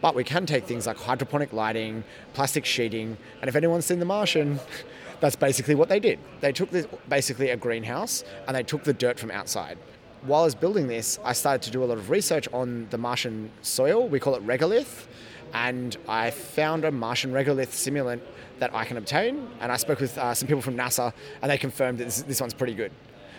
But 0.00 0.14
we 0.14 0.24
can 0.24 0.44
take 0.44 0.64
things 0.64 0.86
like 0.86 0.98
hydroponic 0.98 1.52
lighting, 1.52 2.04
plastic 2.34 2.64
sheeting, 2.64 3.16
and 3.40 3.48
if 3.48 3.56
anyone's 3.56 3.86
seen 3.86 3.98
The 3.98 4.04
Martian, 4.04 4.60
that's 5.20 5.36
basically 5.36 5.74
what 5.74 5.88
they 5.88 6.00
did. 6.00 6.18
They 6.40 6.52
took 6.52 6.70
this, 6.70 6.86
basically 7.08 7.50
a 7.50 7.56
greenhouse 7.56 8.22
and 8.46 8.54
they 8.54 8.62
took 8.62 8.84
the 8.84 8.92
dirt 8.92 9.18
from 9.18 9.30
outside 9.30 9.78
while 10.26 10.42
I 10.42 10.44
was 10.44 10.54
building 10.54 10.88
this, 10.88 11.18
I 11.24 11.32
started 11.32 11.62
to 11.62 11.70
do 11.70 11.84
a 11.84 11.86
lot 11.86 11.98
of 11.98 12.10
research 12.10 12.48
on 12.52 12.88
the 12.90 12.98
Martian 12.98 13.50
soil. 13.62 14.08
We 14.08 14.20
call 14.20 14.34
it 14.34 14.46
regolith. 14.46 15.06
And 15.54 15.96
I 16.08 16.30
found 16.30 16.84
a 16.84 16.90
Martian 16.90 17.32
regolith 17.32 17.68
simulant 17.68 18.20
that 18.58 18.74
I 18.74 18.84
can 18.84 18.96
obtain. 18.96 19.48
And 19.60 19.70
I 19.70 19.76
spoke 19.76 20.00
with 20.00 20.18
uh, 20.18 20.34
some 20.34 20.48
people 20.48 20.62
from 20.62 20.76
NASA, 20.76 21.12
and 21.40 21.50
they 21.50 21.58
confirmed 21.58 21.98
that 21.98 22.04
this, 22.04 22.22
this 22.22 22.40
one's 22.40 22.54
pretty 22.54 22.74
good. 22.74 22.92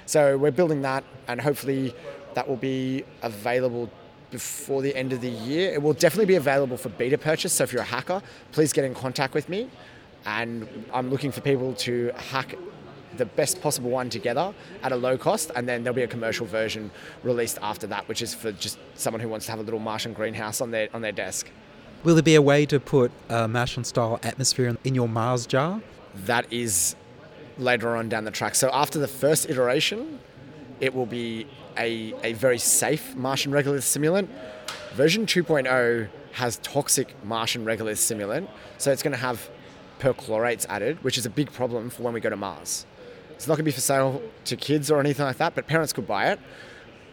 So 0.06 0.38
we're 0.38 0.52
building 0.52 0.82
that, 0.84 1.04
and 1.28 1.41
hopefully 1.41 1.93
that 2.34 2.47
will 2.47 2.56
be 2.56 3.04
available 3.23 3.89
before 4.32 4.82
the 4.82 4.95
end 4.95 5.12
of 5.12 5.21
the 5.21 5.30
year. 5.30 5.73
It 5.73 5.82
will 5.82 5.93
definitely 5.93 6.26
be 6.26 6.36
available 6.36 6.78
for 6.78 6.89
beta 6.89 7.17
purchase. 7.17 7.54
So 7.54 7.65
if 7.65 7.73
you're 7.73 7.82
a 7.82 7.86
hacker, 7.86 8.21
please 8.52 8.71
get 8.71 8.86
in 8.86 8.93
contact 8.93 9.34
with 9.34 9.50
me. 9.50 9.69
And 10.26 10.86
I'm 10.93 11.10
looking 11.10 11.32
for 11.32 11.41
people 11.41 11.73
to 11.73 12.12
hack 12.15 12.56
the 13.17 13.25
best 13.25 13.62
possible 13.62 13.89
one 13.89 14.10
together 14.10 14.53
at 14.84 14.91
a 14.91 14.95
low 14.95 15.17
cost, 15.17 15.51
and 15.56 15.67
then 15.67 15.84
there'll 15.84 15.95
be 15.95 16.03
a 16.03 16.08
commercial 16.08 16.45
version 16.45 16.91
released 17.23 17.58
after 17.62 17.88
that, 17.88 18.08
which 18.08 18.21
is 18.21 18.34
for 18.34 18.51
just 18.51 18.77
someone 18.95 19.21
who 19.21 19.30
wants 19.30 19.45
to 19.45 19.51
have 19.51 19.60
a 19.60 19.63
little 19.63 19.80
Martian 19.80 20.13
greenhouse 20.13 20.62
on 20.62 20.71
their 20.71 20.89
on 20.93 21.01
their 21.01 21.12
desk. 21.12 21.49
Will 22.03 22.15
there 22.15 22.23
be 22.23 22.36
a 22.36 22.41
way 22.41 22.65
to 22.67 22.80
put 22.80 23.12
a 23.30 23.47
Martian 23.47 23.84
style 23.84 24.19
atmosphere 24.23 24.77
in 24.84 24.95
your 24.95 25.10
Mars 25.10 25.45
jar? 25.47 25.82
That 26.25 26.51
is 26.51 26.95
later 27.58 27.95
on 27.95 28.08
down 28.08 28.23
the 28.23 28.32
track. 28.32 28.56
So 28.56 28.69
after 28.71 28.99
the 28.99 29.08
first 29.08 29.49
iteration, 29.49 30.19
it 30.80 30.93
will 30.93 31.06
be 31.06 31.47
a, 31.77 32.13
a 32.23 32.34
very 32.34 32.60
safe 32.60 33.15
Martian 33.15 33.51
regolith 33.51 33.80
simulant. 33.80 34.30
Version 34.93 35.25
2.0 35.25 36.08
has 36.34 36.58
toxic 36.58 37.15
Martian 37.23 37.65
regolith 37.65 37.97
simulant, 37.97 38.47
so 38.77 38.91
it's 38.91 39.03
going 39.03 39.12
to 39.12 39.17
have 39.19 39.49
perchlorates 39.99 40.65
added, 40.69 41.03
which 41.03 41.17
is 41.17 41.25
a 41.25 41.30
big 41.30 41.51
problem 41.51 41.89
for 41.89 42.03
when 42.03 42.13
we 42.13 42.19
go 42.19 42.30
to 42.30 42.36
Mars. 42.36 42.86
It's 43.38 43.47
not 43.47 43.54
going 43.54 43.65
to 43.65 43.65
be 43.65 43.71
for 43.71 43.82
sale 43.82 44.19
to 44.45 44.56
kids 44.56 44.89
or 44.89 45.00
anything 45.00 45.23
like 45.23 45.38
that, 45.38 45.54
but 45.54 45.67
parents 45.67 45.93
could 45.93 46.08
buy 46.08 46.32
it. 46.32 46.39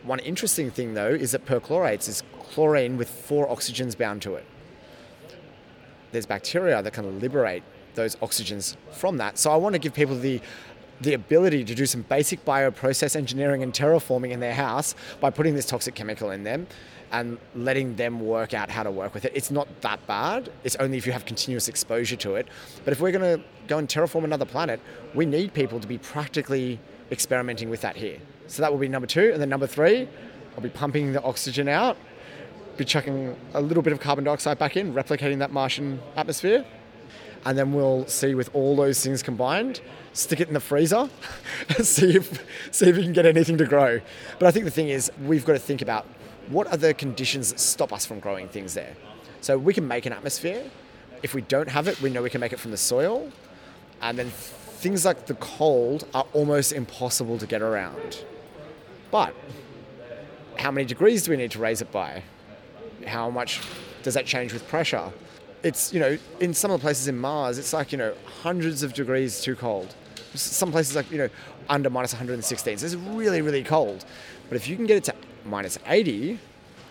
One 0.05 0.21
interesting 0.21 0.71
thing 0.71 0.95
though 0.95 1.11
is 1.11 1.33
that 1.33 1.45
perchlorates 1.45 2.09
is 2.09 2.23
chlorine 2.41 2.97
with 2.97 3.11
four 3.11 3.47
oxygens 3.47 3.97
bound 3.97 4.23
to 4.23 4.35
it. 4.35 4.47
There's 6.13 6.25
bacteria 6.25 6.83
that 6.83 6.95
can 6.95 7.21
liberate 7.21 7.63
those 7.95 8.17
oxygens 8.17 8.77
from 8.91 9.19
that. 9.19 9.37
So 9.37 9.51
I 9.51 9.57
want 9.57 9.75
to 9.75 9.79
give 9.79 9.93
people 9.93 10.19
the 10.19 10.41
the 11.01 11.15
ability 11.15 11.65
to 11.65 11.75
do 11.75 11.87
some 11.87 12.03
basic 12.03 12.45
bioprocess 12.45 13.17
engineering 13.17 13.63
and 13.63 13.73
terraforming 13.73 14.31
in 14.31 14.41
their 14.41 14.55
house 14.55 14.95
by 15.21 15.31
putting 15.31 15.55
this 15.55 15.67
toxic 15.67 15.95
chemical 15.95 16.31
in 16.31 16.45
them 16.45 16.67
and 17.13 17.39
letting 17.55 17.95
them 17.97 18.21
work 18.21 18.55
out 18.55 18.71
how 18.71 18.83
to 18.83 18.91
work 18.91 19.15
with 19.15 19.25
it. 19.25 19.33
It's 19.35 19.51
not 19.51 19.69
that 19.83 20.05
bad. 20.07 20.51
It's 20.65 20.77
only 20.77 20.99
if 20.99 21.07
you 21.07 21.13
have 21.13 21.25
continuous 21.25 21.69
exposure 21.69 22.17
to 22.17 22.35
it. 22.35 22.49
But 22.85 22.93
if 22.93 23.01
we're 23.01 23.13
going 23.13 23.39
to 23.39 23.45
go 23.69 23.79
and 23.79 23.89
terraform 23.89 24.25
another 24.25 24.45
planet, 24.45 24.81
we 25.15 25.27
need 25.27 25.55
people 25.55 25.79
to 25.79 25.87
be 25.87 25.99
practically 25.99 26.81
experimenting 27.13 27.71
with 27.71 27.83
that 27.83 27.97
here. 27.97 28.19
So 28.49 28.63
that 28.63 28.73
will 28.73 28.81
be 28.81 28.89
number 28.89 29.07
two. 29.07 29.31
And 29.33 29.41
then 29.41 29.49
number 29.49 29.67
three, 29.67 30.09
I'll 30.57 30.63
be 30.63 30.71
pumping 30.71 31.13
the 31.13 31.23
oxygen 31.23 31.69
out, 31.69 31.97
be 32.77 32.85
chucking 32.85 33.37
a 33.55 33.61
little 33.61 33.83
bit 33.83 33.93
of 33.93 34.01
carbon 34.01 34.25
dioxide 34.25 34.59
back 34.59 34.77
in, 34.77 34.93
replicating 34.93 35.39
that 35.39 35.53
Martian 35.53 36.01
atmosphere. 36.17 36.65
And 37.45 37.59
then 37.59 37.73
we'll 37.73 38.07
see 38.07 38.35
with 38.35 38.55
all 38.55 38.75
those 38.75 39.03
things 39.03 39.23
combined, 39.23 39.81
stick 40.13 40.41
it 40.41 40.49
in 40.49 40.55
the 40.55 40.61
freezer, 40.61 41.09
and 41.77 41.87
see 41.87 42.17
if 42.17 42.45
see 42.71 42.89
if 42.89 42.97
you 42.97 43.03
can 43.03 43.13
get 43.13 43.27
anything 43.27 43.59
to 43.59 43.67
grow. 43.67 44.01
But 44.39 44.47
I 44.47 44.51
think 44.51 44.65
the 44.65 44.71
thing 44.71 44.89
is, 44.89 45.11
we've 45.25 45.45
got 45.45 45.53
to 45.53 45.59
think 45.59 45.83
about 45.83 46.07
what 46.49 46.67
are 46.69 46.77
the 46.77 46.95
conditions 46.95 47.51
that 47.51 47.61
stop 47.61 47.93
us 47.93 48.07
from 48.07 48.21
growing 48.21 48.49
things 48.49 48.75
there. 48.75 48.95
So 49.41 49.59
we 49.59 49.75
can 49.75 49.87
make 49.87 50.07
an 50.07 50.13
atmosphere. 50.13 50.65
If 51.23 51.35
we 51.35 51.43
don't 51.43 51.69
have 51.69 51.89
it, 51.89 52.01
we 52.01 52.11
know 52.11 52.23
we 52.23 52.31
can 52.31 52.41
make 52.41 52.53
it 52.53 52.61
from 52.61 52.71
the 52.71 52.77
soil. 52.77 53.31
And 54.01 54.19
then 54.19 54.31
things 54.31 55.05
like 55.05 55.27
the 55.27 55.35
cold 55.35 56.07
are 56.15 56.27
almost 56.33 56.73
impossible 56.73 57.39
to 57.39 57.47
get 57.47 57.63
around. 57.63 58.25
But 59.11 59.35
how 60.59 60.71
many 60.71 60.87
degrees 60.87 61.25
do 61.25 61.31
we 61.31 61.37
need 61.37 61.51
to 61.53 61.59
raise 61.59 61.81
it 61.81 61.91
by? 61.91 62.23
How 63.07 63.31
much 63.31 63.61
does 64.03 64.15
that 64.15 64.27
change 64.27 64.53
with 64.53 64.67
pressure? 64.69 65.13
It's, 65.65 65.93
you 65.93 65.99
know, 65.99 66.17
in 66.41 66.55
some 66.55 66.71
of 66.71 66.81
the 66.81 66.85
places 66.85 67.09
in 67.09 67.19
Mars, 67.19 67.59
it's 67.59 67.73
like, 67.73 67.91
you 67.91 67.99
know, 67.99 68.15
hundreds 68.43 68.83
of 68.83 68.95
degrees 68.95 69.41
too 69.41 69.57
cold. 69.57 69.95
Some 70.35 70.71
places 70.71 70.95
like, 70.95 71.11
you 71.11 71.19
know, 71.19 71.31
under 71.69 71.91
minus 71.91 72.13
116. 72.13 72.79
So 72.79 72.87
it's 72.87 72.95
really, 72.95 73.43
really 73.43 73.65
cold. 73.65 74.05
But 74.49 74.57
if 74.57 74.69
you 74.69 74.77
can 74.77 74.87
get 74.87 74.99
it 74.99 75.05
to 75.05 75.15
minus 75.45 75.79
80, 75.87 76.39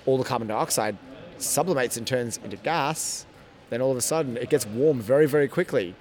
all 0.05 0.17
the 0.17 0.23
carbon 0.23 0.47
dioxide 0.47 0.97
sublimates 1.37 1.97
and 1.97 2.07
turns 2.07 2.39
into 2.43 2.57
gas, 2.57 3.25
then 3.69 3.81
all 3.81 3.91
of 3.91 3.97
a 3.97 4.01
sudden 4.01 4.37
it 4.37 4.49
gets 4.49 4.65
warm 4.65 4.99
very, 4.99 5.27
very 5.27 5.47
quickly. 5.47 5.95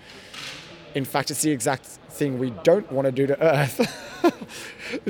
In 0.95 1.05
fact, 1.05 1.31
it's 1.31 1.43
the 1.43 1.51
exact 1.51 1.85
thing 1.85 2.39
we 2.39 2.51
don't 2.63 2.91
want 2.93 3.07
to 3.07 3.13
do 3.13 3.27
to 3.27 3.43
Earth, 3.43 3.81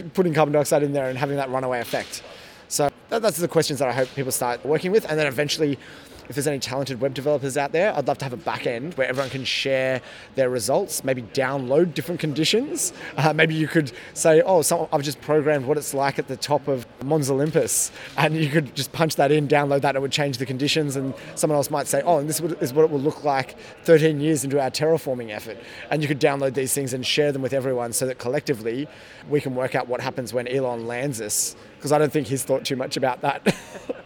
putting 0.15 0.33
carbon 0.35 0.53
dioxide 0.53 0.83
in 0.83 0.93
there 0.93 1.09
and 1.09 1.19
having 1.19 1.37
that 1.37 1.51
runaway 1.51 1.81
effect. 1.81 2.23
So 2.69 2.89
that's 3.09 3.37
the 3.37 3.49
questions 3.49 3.81
that 3.81 3.89
I 3.89 3.93
hope 3.93 4.09
people 4.15 4.33
start 4.33 4.65
working 4.65 4.93
with, 4.93 5.05
and 5.09 5.19
then 5.19 5.27
eventually 5.27 5.79
if 6.29 6.37
there's 6.37 6.47
any 6.47 6.59
talented 6.59 7.01
web 7.01 7.15
developers 7.15 7.57
out 7.57 7.73
there, 7.73 7.95
I'd 7.97 8.07
love 8.07 8.19
to 8.19 8.25
have 8.25 8.33
a 8.33 8.39
back 8.39 8.67
end 8.67 8.95
where 8.95 9.09
everyone 9.09 9.31
can 9.31 9.45
share 9.45 10.01
their 10.35 10.49
results, 10.49 11.05
maybe 11.05 11.23
download 11.23 11.95
different 11.95 12.21
conditions. 12.21 12.93
Uh, 13.17 13.33
maybe 13.33 13.55
you 13.55 13.69
could 13.69 13.93
say, 14.15 14.43
oh, 14.45 14.63
I've 14.93 15.03
just 15.03 15.21
programmed 15.21 15.67
what 15.67 15.77
it's 15.77 15.95
like 15.95 16.19
at 16.19 16.29
the 16.29 16.37
top 16.37 16.69
of 16.69 16.87
Mons 17.05 17.31
Olympus, 17.31 17.91
and 18.17 18.37
you 18.37 18.49
could 18.49 18.75
just 18.75 18.93
punch 18.93 19.17
that 19.17 19.33
in, 19.33 19.49
download 19.49 19.83
that, 19.83 19.97
it 19.97 20.03
would 20.03 20.13
change 20.13 20.39
the 20.39 20.47
conditions. 20.47 20.97
And 20.97 21.15
someone 21.35 21.57
else 21.57 21.71
might 21.71 21.87
say, 21.87 22.03
oh, 22.03 22.19
and 22.19 22.29
this 22.29 22.41
is 22.41 22.73
what 22.73 22.85
it 22.85 22.91
will 22.91 23.01
look 23.01 23.25
like 23.25 23.57
13 23.85 24.21
years 24.21 24.45
into 24.45 24.61
our 24.61 24.71
terraforming 24.71 25.31
effort. 25.31 25.59
And 25.91 26.03
you 26.03 26.09
could 26.09 26.21
download 26.21 26.55
these 26.55 26.73
things 26.73 26.95
and 26.95 27.05
share 27.05 27.33
them 27.33 27.43
with 27.43 27.53
everyone 27.53 27.93
so 27.93 28.07
that 28.07 28.19
collectively 28.19 28.89
we 29.29 29.41
can 29.41 29.55
work 29.55 29.75
out 29.75 29.89
what 29.89 30.01
happens 30.01 30.33
when 30.33 30.49
Elon 30.49 30.87
lands 30.87 31.21
us, 31.21 31.57
because 31.77 31.93
I 31.93 31.99
don't 31.99 32.13
think 32.13 32.27
he's 32.27 32.45
thought 32.45 32.65
too 32.65 32.77
much 32.77 32.97
about 32.97 33.21
that. 33.23 33.55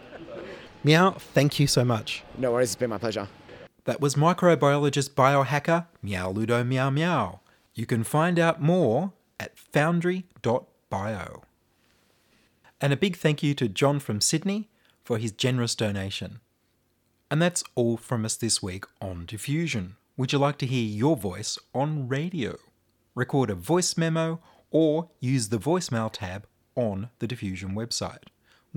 Meow, 0.87 1.11
thank 1.11 1.59
you 1.59 1.67
so 1.67 1.83
much. 1.83 2.23
No 2.37 2.53
worries, 2.53 2.69
it's 2.69 2.77
been 2.77 2.89
my 2.89 2.97
pleasure. 2.97 3.27
That 3.83 3.99
was 3.99 4.15
microbiologist 4.15 5.15
biohacker 5.15 5.85
Meow 6.01 6.29
Ludo 6.29 6.63
Meow 6.63 6.89
Meow. 6.89 7.41
You 7.73 7.85
can 7.85 8.05
find 8.05 8.39
out 8.39 8.61
more 8.61 9.11
at 9.37 9.59
foundry.bio. 9.59 11.41
And 12.79 12.93
a 12.93 12.95
big 12.95 13.17
thank 13.17 13.43
you 13.43 13.53
to 13.55 13.67
John 13.67 13.99
from 13.99 14.21
Sydney 14.21 14.69
for 15.03 15.17
his 15.17 15.33
generous 15.33 15.75
donation. 15.75 16.39
And 17.29 17.41
that's 17.41 17.65
all 17.75 17.97
from 17.97 18.23
us 18.23 18.37
this 18.37 18.63
week 18.63 18.85
on 19.01 19.25
Diffusion. 19.25 19.97
Would 20.15 20.31
you 20.31 20.39
like 20.39 20.57
to 20.59 20.65
hear 20.65 20.85
your 20.85 21.17
voice 21.17 21.59
on 21.75 22.07
radio? 22.07 22.55
Record 23.13 23.49
a 23.49 23.55
voice 23.55 23.97
memo 23.97 24.39
or 24.71 25.09
use 25.19 25.49
the 25.49 25.59
voicemail 25.59 26.09
tab 26.09 26.47
on 26.77 27.09
the 27.19 27.27
Diffusion 27.27 27.75
website. 27.75 28.23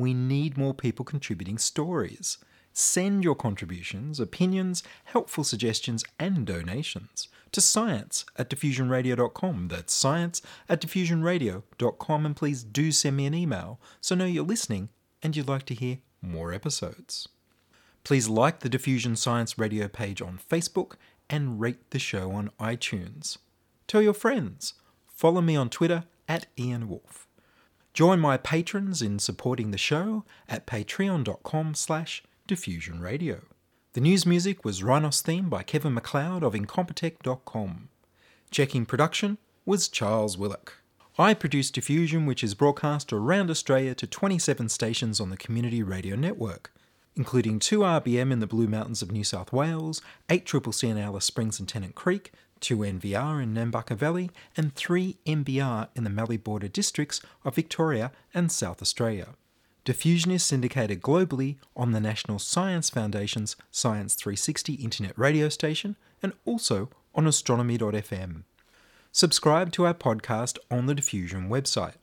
We 0.00 0.14
need 0.14 0.56
more 0.56 0.74
people 0.74 1.04
contributing 1.04 1.58
stories. 1.58 2.38
Send 2.72 3.24
your 3.24 3.34
contributions, 3.34 4.20
opinions, 4.20 4.82
helpful 5.04 5.44
suggestions, 5.44 6.04
and 6.18 6.46
donations 6.46 7.28
to 7.52 7.60
science 7.60 8.24
at 8.36 8.48
diffusionradio.com. 8.48 9.68
That's 9.68 9.92
science 9.92 10.40
at 10.68 10.80
diffusionradio.com. 10.80 12.26
And 12.26 12.36
please 12.36 12.62
do 12.62 12.92
send 12.92 13.16
me 13.16 13.26
an 13.26 13.34
email 13.34 13.80
so 14.00 14.14
know 14.14 14.24
you're 14.24 14.44
listening 14.44 14.88
and 15.22 15.36
you'd 15.36 15.48
like 15.48 15.66
to 15.66 15.74
hear 15.74 15.98
more 16.22 16.52
episodes. 16.52 17.28
Please 18.04 18.28
like 18.28 18.60
the 18.60 18.68
Diffusion 18.68 19.16
Science 19.16 19.58
Radio 19.58 19.88
page 19.88 20.22
on 20.22 20.38
Facebook 20.38 20.94
and 21.28 21.60
rate 21.60 21.90
the 21.90 21.98
show 21.98 22.32
on 22.32 22.50
iTunes. 22.58 23.38
Tell 23.86 24.00
your 24.00 24.14
friends. 24.14 24.74
Follow 25.06 25.40
me 25.40 25.56
on 25.56 25.68
Twitter 25.68 26.04
at 26.28 26.46
Ian 26.58 26.88
Woolf. 26.88 27.26
Join 27.92 28.20
my 28.20 28.37
patrons 28.37 29.03
in 29.03 29.18
supporting 29.18 29.70
the 29.70 29.79
show 29.79 30.24
at 30.48 30.66
patreon.com 30.66 31.74
slash 31.74 32.22
diffusionradio. 32.48 33.42
The 33.92 34.00
news 34.00 34.24
music 34.24 34.64
was 34.64 34.85
Rhinos 34.85 35.20
theme 35.20 35.48
by 35.48 35.64
Kevin 35.64 35.94
MacLeod 35.94 36.44
of 36.44 36.55
Incompetech.com. 36.55 37.88
Checking 38.50 38.87
production 38.87 39.38
was 39.66 39.88
Charles 39.88 40.38
Willock. 40.38 40.74
I 41.18 41.35
produce 41.35 41.72
Diffusion, 41.72 42.24
which 42.24 42.44
is 42.44 42.55
broadcast 42.55 43.12
around 43.12 43.50
Australia 43.50 43.94
to 43.96 44.07
27 44.07 44.68
stations 44.68 45.20
on 45.20 45.31
the 45.31 45.37
Community 45.37 45.83
Radio 45.83 46.14
Network, 46.14 46.72
including 47.16 47.59
2 47.59 47.81
RBM 47.81 48.31
in 48.33 48.38
the 48.38 48.46
Blue 48.46 48.68
Mountains 48.68 49.03
of 49.03 49.11
New 49.11 49.24
South 49.24 49.53
Wales, 49.53 50.00
8 50.31 50.46
Triple 50.46 50.72
C 50.72 50.88
in 50.88 50.96
Alice 50.96 51.24
Springs 51.24 51.59
and 51.59 51.68
Tennant 51.68 51.96
Creek, 51.96 52.33
2 52.61 52.79
NVR 52.79 53.42
in 53.42 53.55
Nambucca 53.55 53.96
Valley, 53.96 54.31
and 54.57 54.75
3 54.75 55.16
MBR 55.27 55.88
in 55.94 56.05
the 56.05 56.11
Mallee 56.11 56.37
Border 56.37 56.68
districts 56.68 57.20
of 57.44 57.55
Victoria 57.55 58.12
and 58.35 58.53
South 58.53 58.81
Australia. 58.83 59.29
Diffusion 59.85 60.31
is 60.31 60.42
syndicated 60.42 61.01
globally 61.01 61.57
on 61.75 61.92
the 61.92 62.01
National 62.01 62.38
Science 62.38 62.90
Foundation's 62.90 63.57
Science 63.70 64.14
360 64.14 64.75
internet 64.75 65.18
radio 65.18 65.49
station 65.49 65.96
and 66.23 66.33
also 66.44 66.90
on 67.14 67.27
astronomy.fm. 67.27 68.44
Subscribe 69.11 69.73
to 69.73 69.87
our 69.87 69.94
podcast 69.94 70.59
on 70.70 70.87
the 70.87 70.94
Diffusion 70.94 71.49
website 71.49 71.94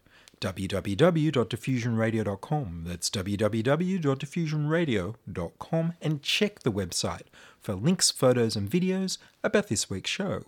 www.diffusionradio.com. 0.42 2.84
That's 2.86 3.10
www.diffusionradio.com 3.10 5.94
and 6.02 6.22
check 6.22 6.60
the 6.60 6.72
website 6.72 7.26
for 7.60 7.74
links, 7.74 8.12
photos, 8.12 8.56
and 8.56 8.70
videos 8.70 9.18
about 9.44 9.68
this 9.68 9.90
week's 9.90 10.10
show. 10.10 10.44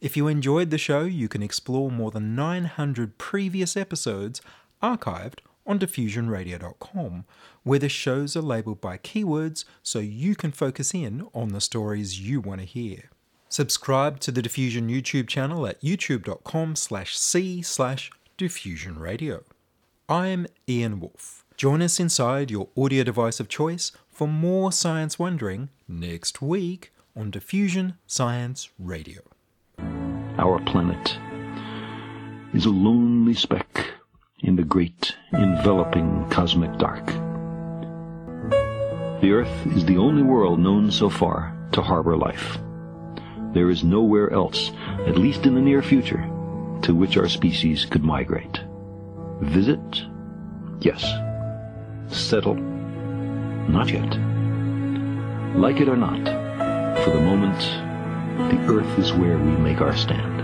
If 0.00 0.16
you 0.16 0.28
enjoyed 0.28 0.70
the 0.70 0.78
show, 0.78 1.02
you 1.02 1.28
can 1.28 1.42
explore 1.42 1.90
more 1.90 2.10
than 2.10 2.34
900 2.34 3.18
previous 3.18 3.76
episodes 3.76 4.40
archived 4.82 5.40
on 5.66 5.78
diffusionradio.com, 5.78 7.24
where 7.62 7.78
the 7.78 7.88
shows 7.88 8.36
are 8.36 8.42
labeled 8.42 8.80
by 8.80 8.98
keywords 8.98 9.64
so 9.82 10.00
you 10.00 10.34
can 10.34 10.50
focus 10.50 10.92
in 10.92 11.28
on 11.34 11.50
the 11.50 11.60
stories 11.60 12.20
you 12.20 12.40
want 12.40 12.60
to 12.60 12.66
hear. 12.66 13.10
Subscribe 13.48 14.18
to 14.20 14.32
the 14.32 14.42
Diffusion 14.42 14.88
YouTube 14.88 15.28
channel 15.28 15.66
at 15.66 15.80
youtube.com 15.82 16.74
slash 16.74 17.16
c 17.16 17.62
slash 17.62 18.10
diffusionradio. 18.42 19.44
I'm 20.08 20.48
Ian 20.68 20.98
Woolf. 20.98 21.44
Join 21.56 21.80
us 21.80 22.00
inside 22.00 22.50
your 22.50 22.70
audio 22.76 23.04
device 23.04 23.38
of 23.38 23.48
choice 23.48 23.92
for 24.10 24.26
more 24.26 24.72
science 24.72 25.16
wondering 25.16 25.68
next 25.86 26.42
week 26.42 26.92
on 27.14 27.30
Diffusion 27.30 27.98
Science 28.08 28.68
Radio. 28.80 29.20
Our 30.38 30.58
planet 30.64 31.16
is 32.52 32.64
a 32.66 32.70
lonely 32.70 33.34
speck 33.34 33.92
in 34.40 34.56
the 34.56 34.64
great 34.64 35.14
enveloping 35.32 36.28
cosmic 36.28 36.76
dark. 36.78 37.06
The 39.20 39.30
Earth 39.30 39.66
is 39.76 39.84
the 39.84 39.98
only 39.98 40.24
world 40.24 40.58
known 40.58 40.90
so 40.90 41.08
far 41.08 41.56
to 41.74 41.80
harbor 41.80 42.16
life. 42.16 42.58
There 43.52 43.70
is 43.70 43.84
nowhere 43.84 44.32
else, 44.32 44.72
at 45.06 45.16
least 45.16 45.46
in 45.46 45.54
the 45.54 45.60
near 45.60 45.80
future, 45.80 46.28
to 46.82 46.94
which 46.94 47.16
our 47.16 47.28
species 47.28 47.84
could 47.84 48.04
migrate. 48.04 48.60
Visit? 49.40 50.04
Yes. 50.80 51.02
Settle? 52.08 52.54
Not 52.54 53.90
yet. 53.90 54.18
Like 55.56 55.80
it 55.80 55.88
or 55.88 55.96
not, 55.96 56.24
for 57.04 57.10
the 57.10 57.20
moment, 57.20 57.58
the 58.50 58.72
Earth 58.72 58.98
is 58.98 59.12
where 59.12 59.38
we 59.38 59.52
make 59.52 59.80
our 59.80 59.96
stand. 59.96 60.40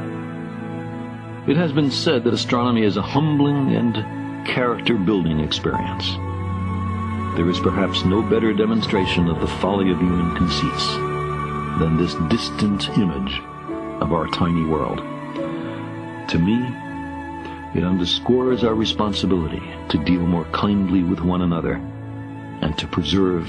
It 1.49 1.57
has 1.57 1.73
been 1.73 1.91
said 1.91 2.25
that 2.25 2.35
astronomy 2.35 2.83
is 2.83 2.97
a 2.97 3.03
humbling 3.03 3.75
and 3.75 4.47
character-building 4.47 5.41
experience. 5.41 6.11
There 7.37 7.49
is 7.49 7.59
perhaps 7.61 8.05
no 8.05 8.23
better 8.23 8.53
demonstration 8.53 9.29
of 9.29 9.41
the 9.41 9.47
folly 9.47 9.91
of 9.91 9.99
human 9.99 10.37
conceits 10.37 10.89
than 11.79 11.97
this 11.97 12.15
distant 12.29 12.89
image 12.99 13.41
of 14.03 14.13
our 14.13 14.27
tiny 14.29 14.65
world. 14.65 15.01
To 16.29 16.39
me, 16.39 16.57
it 17.75 17.85
underscores 17.85 18.63
our 18.63 18.75
responsibility 18.75 19.63
to 19.89 20.05
deal 20.05 20.21
more 20.21 20.45
kindly 20.53 21.03
with 21.03 21.21
one 21.21 21.41
another 21.41 21.77
and 22.61 22.77
to 22.77 22.87
preserve 22.87 23.49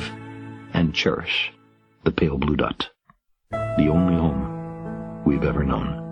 and 0.74 0.94
cherish 0.94 1.52
the 2.06 2.12
pale 2.12 2.38
blue 2.38 2.56
dot, 2.56 2.90
the 3.52 3.90
only 3.90 4.16
home 4.16 5.24
we've 5.26 5.44
ever 5.44 5.66
known. 5.66 6.09